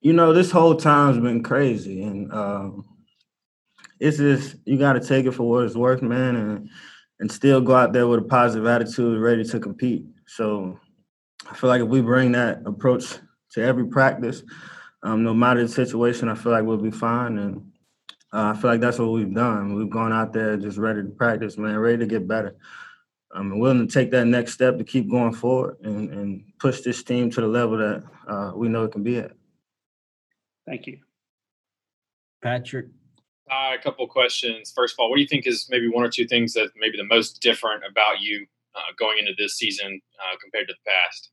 [0.00, 2.84] You know, this whole time's been crazy, and um,
[3.98, 6.70] it's just you got to take it for what it's worth, man, and
[7.18, 10.06] and still go out there with a positive attitude, ready to compete.
[10.26, 10.78] So
[11.50, 13.18] I feel like if we bring that approach
[13.52, 14.42] to every practice,
[15.02, 17.38] um, no matter the situation, I feel like we'll be fine.
[17.38, 17.72] And
[18.32, 19.74] uh, I feel like that's what we've done.
[19.74, 22.56] We've gone out there just ready to practice, man, ready to get better.
[23.32, 27.02] I'm willing to take that next step to keep going forward and, and push this
[27.02, 29.32] team to the level that uh, we know it can be at.
[30.66, 30.98] Thank you.
[32.42, 32.86] Patrick.
[33.50, 34.72] Uh, a couple of questions.
[34.74, 36.96] First of all, what do you think is maybe one or two things that maybe
[36.96, 38.46] the most different about you
[38.76, 41.30] uh, going into this season uh, compared to the past?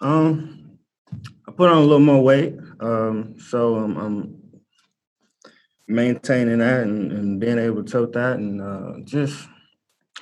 [0.00, 0.78] Um,
[1.46, 4.42] I put on a little more weight, um, so I'm, I'm
[5.88, 9.48] maintaining that and, and, being able to tote that, and uh, just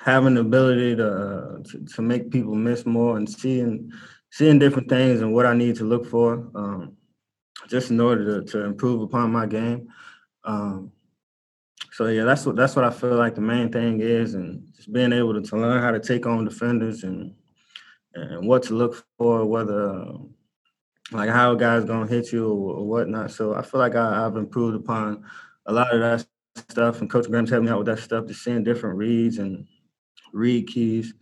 [0.02, 3.92] having the ability to, uh, to, to make people miss more and seeing
[4.30, 6.96] seeing different things and what I need to look for, um,
[7.68, 9.88] just in order to, to improve upon my game.
[10.44, 10.92] Um,
[11.92, 14.92] so yeah, that's what that's what I feel like the main thing is, and just
[14.92, 17.34] being able to, to learn how to take on defenders and
[18.14, 20.12] and what to look for, whether
[21.12, 23.30] like how a guy's gonna hit you or, whatnot.
[23.30, 25.24] So I feel like I, have improved upon
[25.66, 26.26] a lot of that
[26.68, 29.66] stuff, and Coach Graham's helped me out with that stuff, just seeing different reads and
[30.32, 31.14] read keys.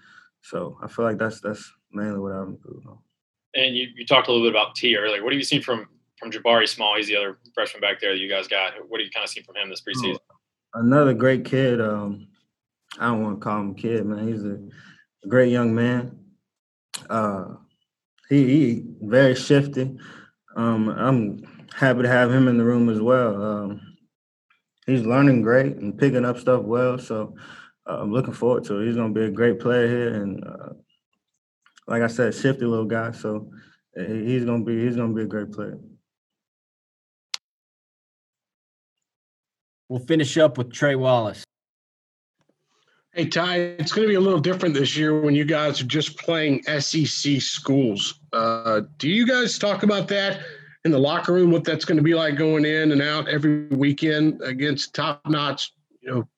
[0.43, 2.99] So I feel like that's that's mainly what I've improved on.
[3.55, 5.23] And you, you talked a little bit about T earlier.
[5.23, 6.97] What have you seen from from Jabari Small?
[6.97, 8.75] He's the other freshman back there that you guys got.
[8.89, 10.19] What do you kind of seen from him this preseason?
[10.31, 11.81] Oh, another great kid.
[11.81, 12.29] Um,
[12.99, 14.29] I don't want to call him kid, man.
[14.29, 16.19] He's a great young man.
[17.09, 17.55] Uh,
[18.29, 19.97] he, he very shifty.
[20.57, 23.43] Um, I'm happy to have him in the room as well.
[23.43, 23.97] Um,
[24.87, 26.99] he's learning great and picking up stuff well.
[26.99, 27.35] So
[27.89, 28.87] uh, I'm looking forward to it.
[28.87, 30.71] He's going to be a great player here, and uh,
[31.87, 33.13] like I said, shifty little guy.
[33.13, 33.51] So
[33.95, 35.79] he's going to be he's going to be a great player.
[39.89, 41.45] We'll finish up with Trey Wallace.
[43.17, 45.87] Hey, Ty, it's going to be a little different this year when you guys are
[45.87, 48.21] just playing SEC schools.
[48.35, 50.41] Uh, do you guys talk about that
[50.85, 51.51] in the locker room?
[51.51, 56.11] What that's going to be like going in and out every weekend against top-notch, you
[56.11, 56.29] know,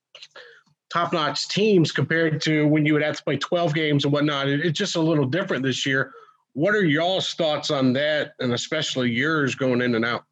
[0.88, 4.46] top-notch teams compared to when you would have to play 12 games and whatnot.
[4.46, 6.12] It's just a little different this year.
[6.52, 10.26] What are y'all's thoughts on that, and especially yours going in and out?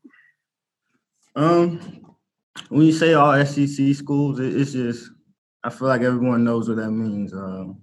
[1.35, 2.15] Um,
[2.69, 5.11] when you say all SEC schools, it's just
[5.67, 7.33] I feel like everyone knows what that means.
[7.33, 7.81] Um,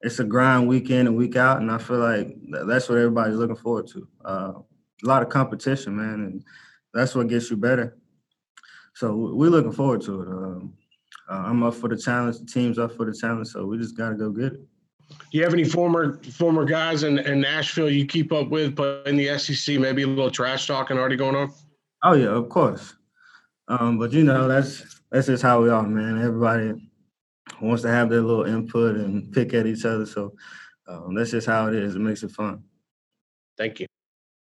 [0.00, 2.34] it's a grind week in and week out, and I feel like
[2.66, 4.08] that's what everybody's looking forward to.
[4.24, 4.52] Uh,
[5.04, 6.44] a lot of competition, man, and
[6.94, 7.98] that's what gets you better.
[8.94, 10.28] So we're looking forward to it.
[10.28, 10.72] Um,
[11.28, 12.38] uh, I'm up for the challenge.
[12.38, 14.60] The team's up for the challenge, so we just got to go get it.
[15.10, 19.06] Do you have any former former guys in, in Nashville you keep up with, but
[19.06, 21.52] in the SEC, maybe a little trash talking already going on?
[22.02, 22.94] Oh yeah, of course.
[23.68, 26.22] Um, but you know that's that's just how we are, man.
[26.22, 26.87] Everybody
[27.60, 30.06] wants to have their little input and pick at each other.
[30.06, 30.34] So
[30.86, 31.94] um, that's just how it is.
[31.94, 32.64] It makes it fun.
[33.56, 33.86] Thank you.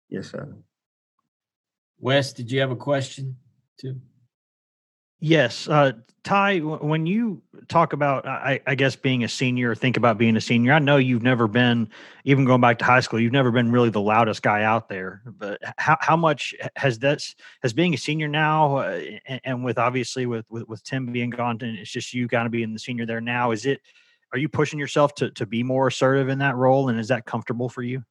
[0.09, 0.55] Yes, sir.
[1.99, 3.37] Wes, did you have a question
[3.77, 3.99] too?
[5.20, 5.93] Yes, uh,
[6.24, 6.59] Ty.
[6.59, 10.72] When you talk about, I, I, guess, being a senior, think about being a senior.
[10.72, 11.89] I know you've never been,
[12.24, 15.22] even going back to high school, you've never been really the loudest guy out there.
[15.26, 19.78] But how, how much has this has being a senior now, uh, and, and, with
[19.78, 22.80] obviously with, with, with Tim being gone, and it's just you kind of being the
[22.80, 23.51] senior there now.
[23.51, 23.82] Is it?
[24.32, 27.26] Are you pushing yourself to to be more assertive in that role, and is that
[27.26, 28.03] comfortable for you?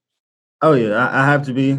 [0.60, 1.78] Oh yeah, I, I have to be.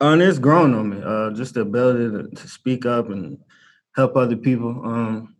[0.00, 1.00] And it's grown on me.
[1.04, 3.38] Uh, just the ability to, to speak up and
[3.96, 4.70] help other people.
[4.84, 5.34] Um,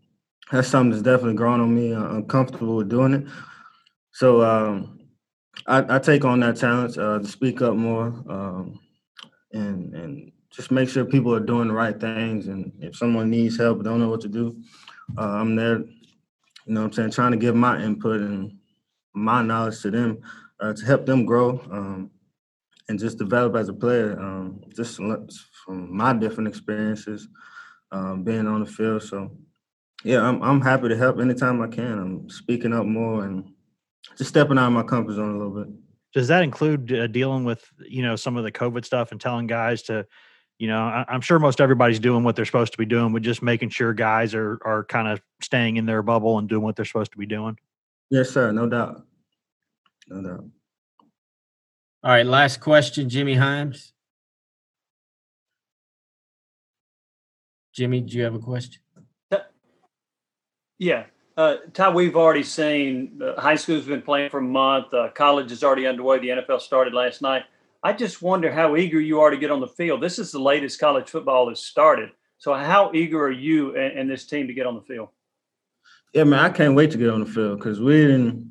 [0.51, 1.93] that's something that's definitely grown on me.
[1.93, 3.27] I'm comfortable with doing it.
[4.13, 5.01] So um,
[5.67, 8.81] I, I, take on that challenge uh, to speak up more um,
[9.53, 12.49] and and just make sure people are doing the right things.
[12.49, 14.61] And if someone needs help, don't know what to do,
[15.17, 15.79] uh, I'm there.
[15.79, 18.59] You know, what I'm saying, trying to give my input and
[19.15, 20.21] my knowledge to them
[20.61, 22.11] uh, to help them grow um,
[22.89, 24.19] and just develop as a player.
[24.19, 27.29] Um, just from my different experiences
[27.93, 29.03] um, being on the field.
[29.03, 29.30] So
[30.05, 31.99] yeah, I'm I'm happy to help anytime I can.
[31.99, 33.53] I'm speaking up more and
[34.16, 35.74] just stepping out of my comfort zone a little bit.
[36.14, 39.47] Does that include uh, dealing with you know some of the COVID stuff and telling
[39.47, 40.07] guys to,
[40.59, 43.22] you know, I, am sure most everybody's doing what they're supposed to be doing, but
[43.22, 46.76] just making sure guys are are kind of staying in their bubble and doing what
[46.76, 47.59] they're supposed to be doing.
[48.11, 48.53] Yes, sir.
[48.53, 49.03] No doubt.
[50.09, 50.45] No doubt.
[52.05, 53.93] All right, last question, Jimmy Hyams.
[57.79, 58.83] Jimmy, do you have a question?
[60.81, 61.05] Yeah.
[61.37, 64.93] Uh, Ty, we've already seen uh, high school's been playing for a month.
[64.93, 66.18] Uh, college is already underway.
[66.18, 67.45] The NFL started last night.
[67.85, 70.01] I just wonder how eager you are to get on the field.
[70.01, 72.11] This is the latest college football has started.
[72.39, 75.11] So, how eager are you and, and this team to get on the field?
[76.12, 78.51] Yeah, man, I can't wait to get on the field because we didn't,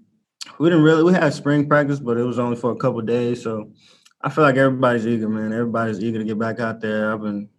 [0.57, 1.03] we didn't really.
[1.03, 3.43] We had spring practice, but it was only for a couple days.
[3.43, 3.73] So,
[4.21, 5.51] I feel like everybody's eager, man.
[5.51, 7.11] Everybody's eager to get back out there.
[7.11, 7.49] I've been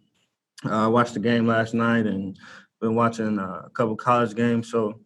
[0.65, 2.37] I uh, watched the game last night and
[2.81, 4.69] been watching uh, a couple college games.
[4.69, 4.99] So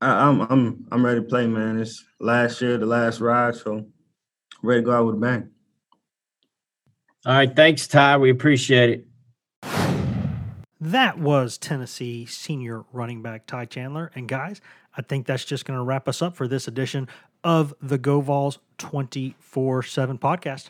[0.00, 1.78] I, am I'm, I'm I'm ready to play, man.
[1.78, 3.86] It's last year, the last ride, so
[4.62, 5.50] ready to go out with a bang.
[7.26, 8.18] All right, thanks, Ty.
[8.18, 9.06] We appreciate it.
[10.80, 14.10] That was Tennessee senior running back Ty Chandler.
[14.14, 14.60] And guys,
[14.94, 17.08] I think that's just going to wrap us up for this edition
[17.42, 20.68] of the Go Vols 24 7 podcast.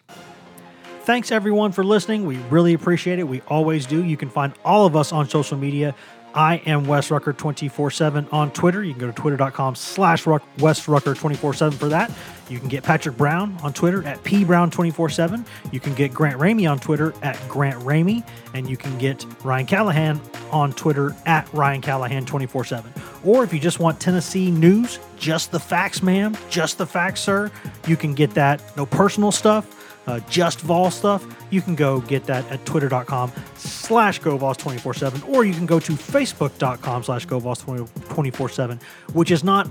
[1.05, 2.25] Thanks everyone for listening.
[2.25, 3.25] We really appreciate it.
[3.25, 4.03] We always do.
[4.03, 5.95] You can find all of us on social media.
[6.33, 8.83] I am Wes Rucker 24 7 on Twitter.
[8.83, 10.27] You can go to twitter.com slash
[10.59, 12.11] Wes Rucker 24 7 for that.
[12.49, 15.47] You can get Patrick Brown on Twitter at pbrown247.
[15.73, 18.27] You can get Grant Ramey on Twitter at Grant Ramey.
[18.55, 22.91] And you can get Ryan Callahan on Twitter at Ryan Callahan 24 7.
[23.25, 27.51] Or if you just want Tennessee news, just the facts, ma'am, just the facts, sir,
[27.87, 28.63] you can get that.
[28.75, 34.21] No personal stuff uh, just Vol stuff, you can go get that at twitter.com slash
[34.21, 38.83] GoVols247, or you can go to facebook.com slash GoVols247,
[39.13, 39.69] which is not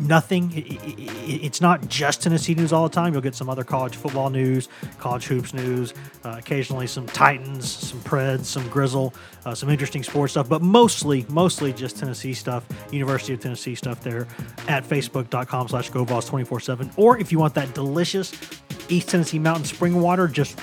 [0.00, 0.52] nothing.
[0.54, 3.12] It's not just Tennessee news all the time.
[3.12, 4.68] You'll get some other college football news,
[4.98, 9.14] college hoops news, uh, occasionally some Titans, some Preds, some Grizzle,
[9.44, 14.02] uh, some interesting sports stuff, but mostly, mostly just Tennessee stuff, University of Tennessee stuff
[14.02, 14.26] there
[14.68, 16.92] at facebook.com slash GoVols247.
[16.96, 18.32] Or if you want that delicious
[18.88, 20.58] East Tennessee Mountain spring water just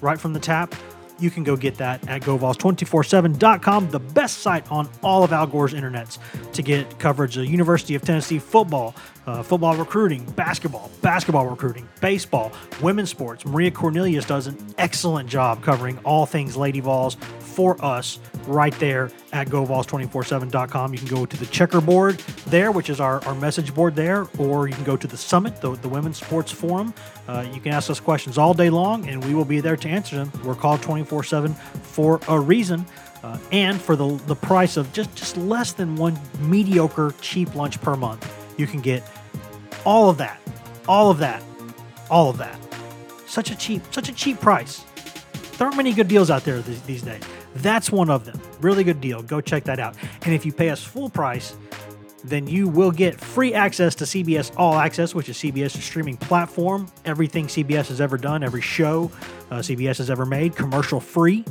[0.00, 0.74] right from the tap,
[1.18, 5.72] you can go get that at GoVols247.com, the best site on all of Al Gore's
[5.72, 6.18] internets
[6.52, 8.94] to get coverage of University of Tennessee football,
[9.26, 13.44] uh, football recruiting, basketball, basketball recruiting, baseball, women's sports.
[13.44, 19.10] Maria Cornelius does an excellent job covering all things Lady Vols for us right there
[19.32, 20.92] at govols247.com.
[20.92, 24.68] You can go to the checkerboard there, which is our, our message board there, or
[24.68, 26.92] you can go to the summit, the, the Women's Sports Forum.
[27.28, 29.88] Uh, you can ask us questions all day long, and we will be there to
[29.88, 30.32] answer them.
[30.44, 32.84] We're called 24 7 for a reason.
[33.22, 37.80] Uh, and for the, the price of just, just less than one mediocre cheap lunch
[37.80, 39.02] per month, you can get
[39.84, 40.40] all of that,
[40.88, 41.42] all of that,
[42.10, 42.58] all of that.
[43.26, 44.84] Such a cheap, such a cheap price.
[45.56, 47.22] There aren't many good deals out there these, these days.
[47.56, 48.40] That's one of them.
[48.60, 49.22] Really good deal.
[49.22, 49.96] Go check that out.
[50.22, 51.54] And if you pay us full price,
[52.24, 56.86] then you will get free access to CBS All Access, which is CBS's streaming platform.
[57.04, 59.10] Everything CBS has ever done, every show
[59.50, 61.44] uh, CBS has ever made, commercial free.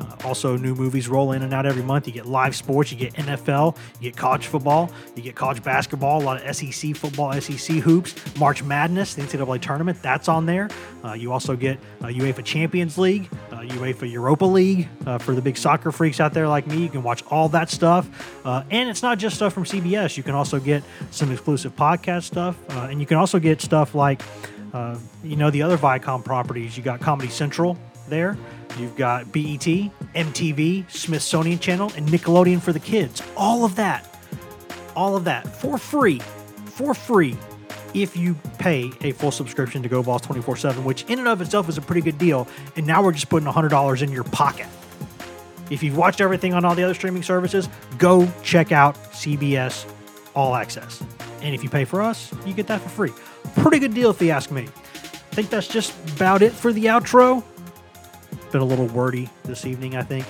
[0.00, 2.06] Uh, also, new movies roll in and out every month.
[2.06, 6.22] You get live sports, you get NFL, you get college football, you get college basketball,
[6.22, 10.70] a lot of SEC football, SEC hoops, March Madness, the NCAA tournament, that's on there.
[11.04, 15.42] Uh, you also get uh, UEFA Champions League, uh, UEFA Europa League uh, for the
[15.42, 16.82] big soccer freaks out there like me.
[16.82, 18.08] You can watch all that stuff.
[18.44, 22.24] Uh, and it's not just stuff from CBS, you can also get some exclusive podcast
[22.24, 22.56] stuff.
[22.70, 24.22] and you can also get stuff like,
[25.22, 26.76] you know, the other Viacom properties.
[26.76, 27.76] You got Comedy Central,
[28.10, 28.36] there.
[28.78, 29.64] You've got BET,
[30.14, 33.22] MTV, Smithsonian Channel, and Nickelodeon for the kids.
[33.36, 34.06] All of that,
[34.94, 36.20] all of that for free,
[36.66, 37.36] for free
[37.94, 41.40] if you pay a full subscription to Go Vols 24 7, which in and of
[41.40, 42.46] itself is a pretty good deal.
[42.76, 44.66] And now we're just putting $100 in your pocket.
[45.70, 49.90] If you've watched everything on all the other streaming services, go check out CBS
[50.34, 51.02] All Access.
[51.42, 53.12] And if you pay for us, you get that for free.
[53.56, 54.64] Pretty good deal if you ask me.
[54.64, 57.44] I think that's just about it for the outro.
[58.52, 60.26] Been a little wordy this evening, I think.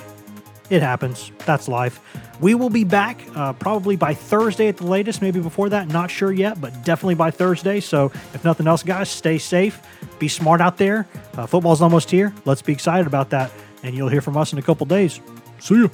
[0.68, 1.32] It happens.
[1.46, 2.00] That's life.
[2.40, 5.88] We will be back uh, probably by Thursday at the latest, maybe before that.
[5.88, 7.80] Not sure yet, but definitely by Thursday.
[7.80, 9.80] So, if nothing else, guys, stay safe.
[10.20, 11.08] Be smart out there.
[11.36, 12.32] Uh, football's almost here.
[12.44, 13.50] Let's be excited about that.
[13.82, 15.20] And you'll hear from us in a couple days.
[15.58, 15.90] See you.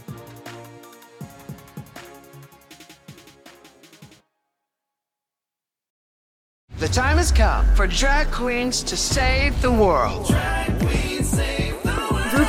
[6.79, 10.27] The time has come for drag queens to save the world.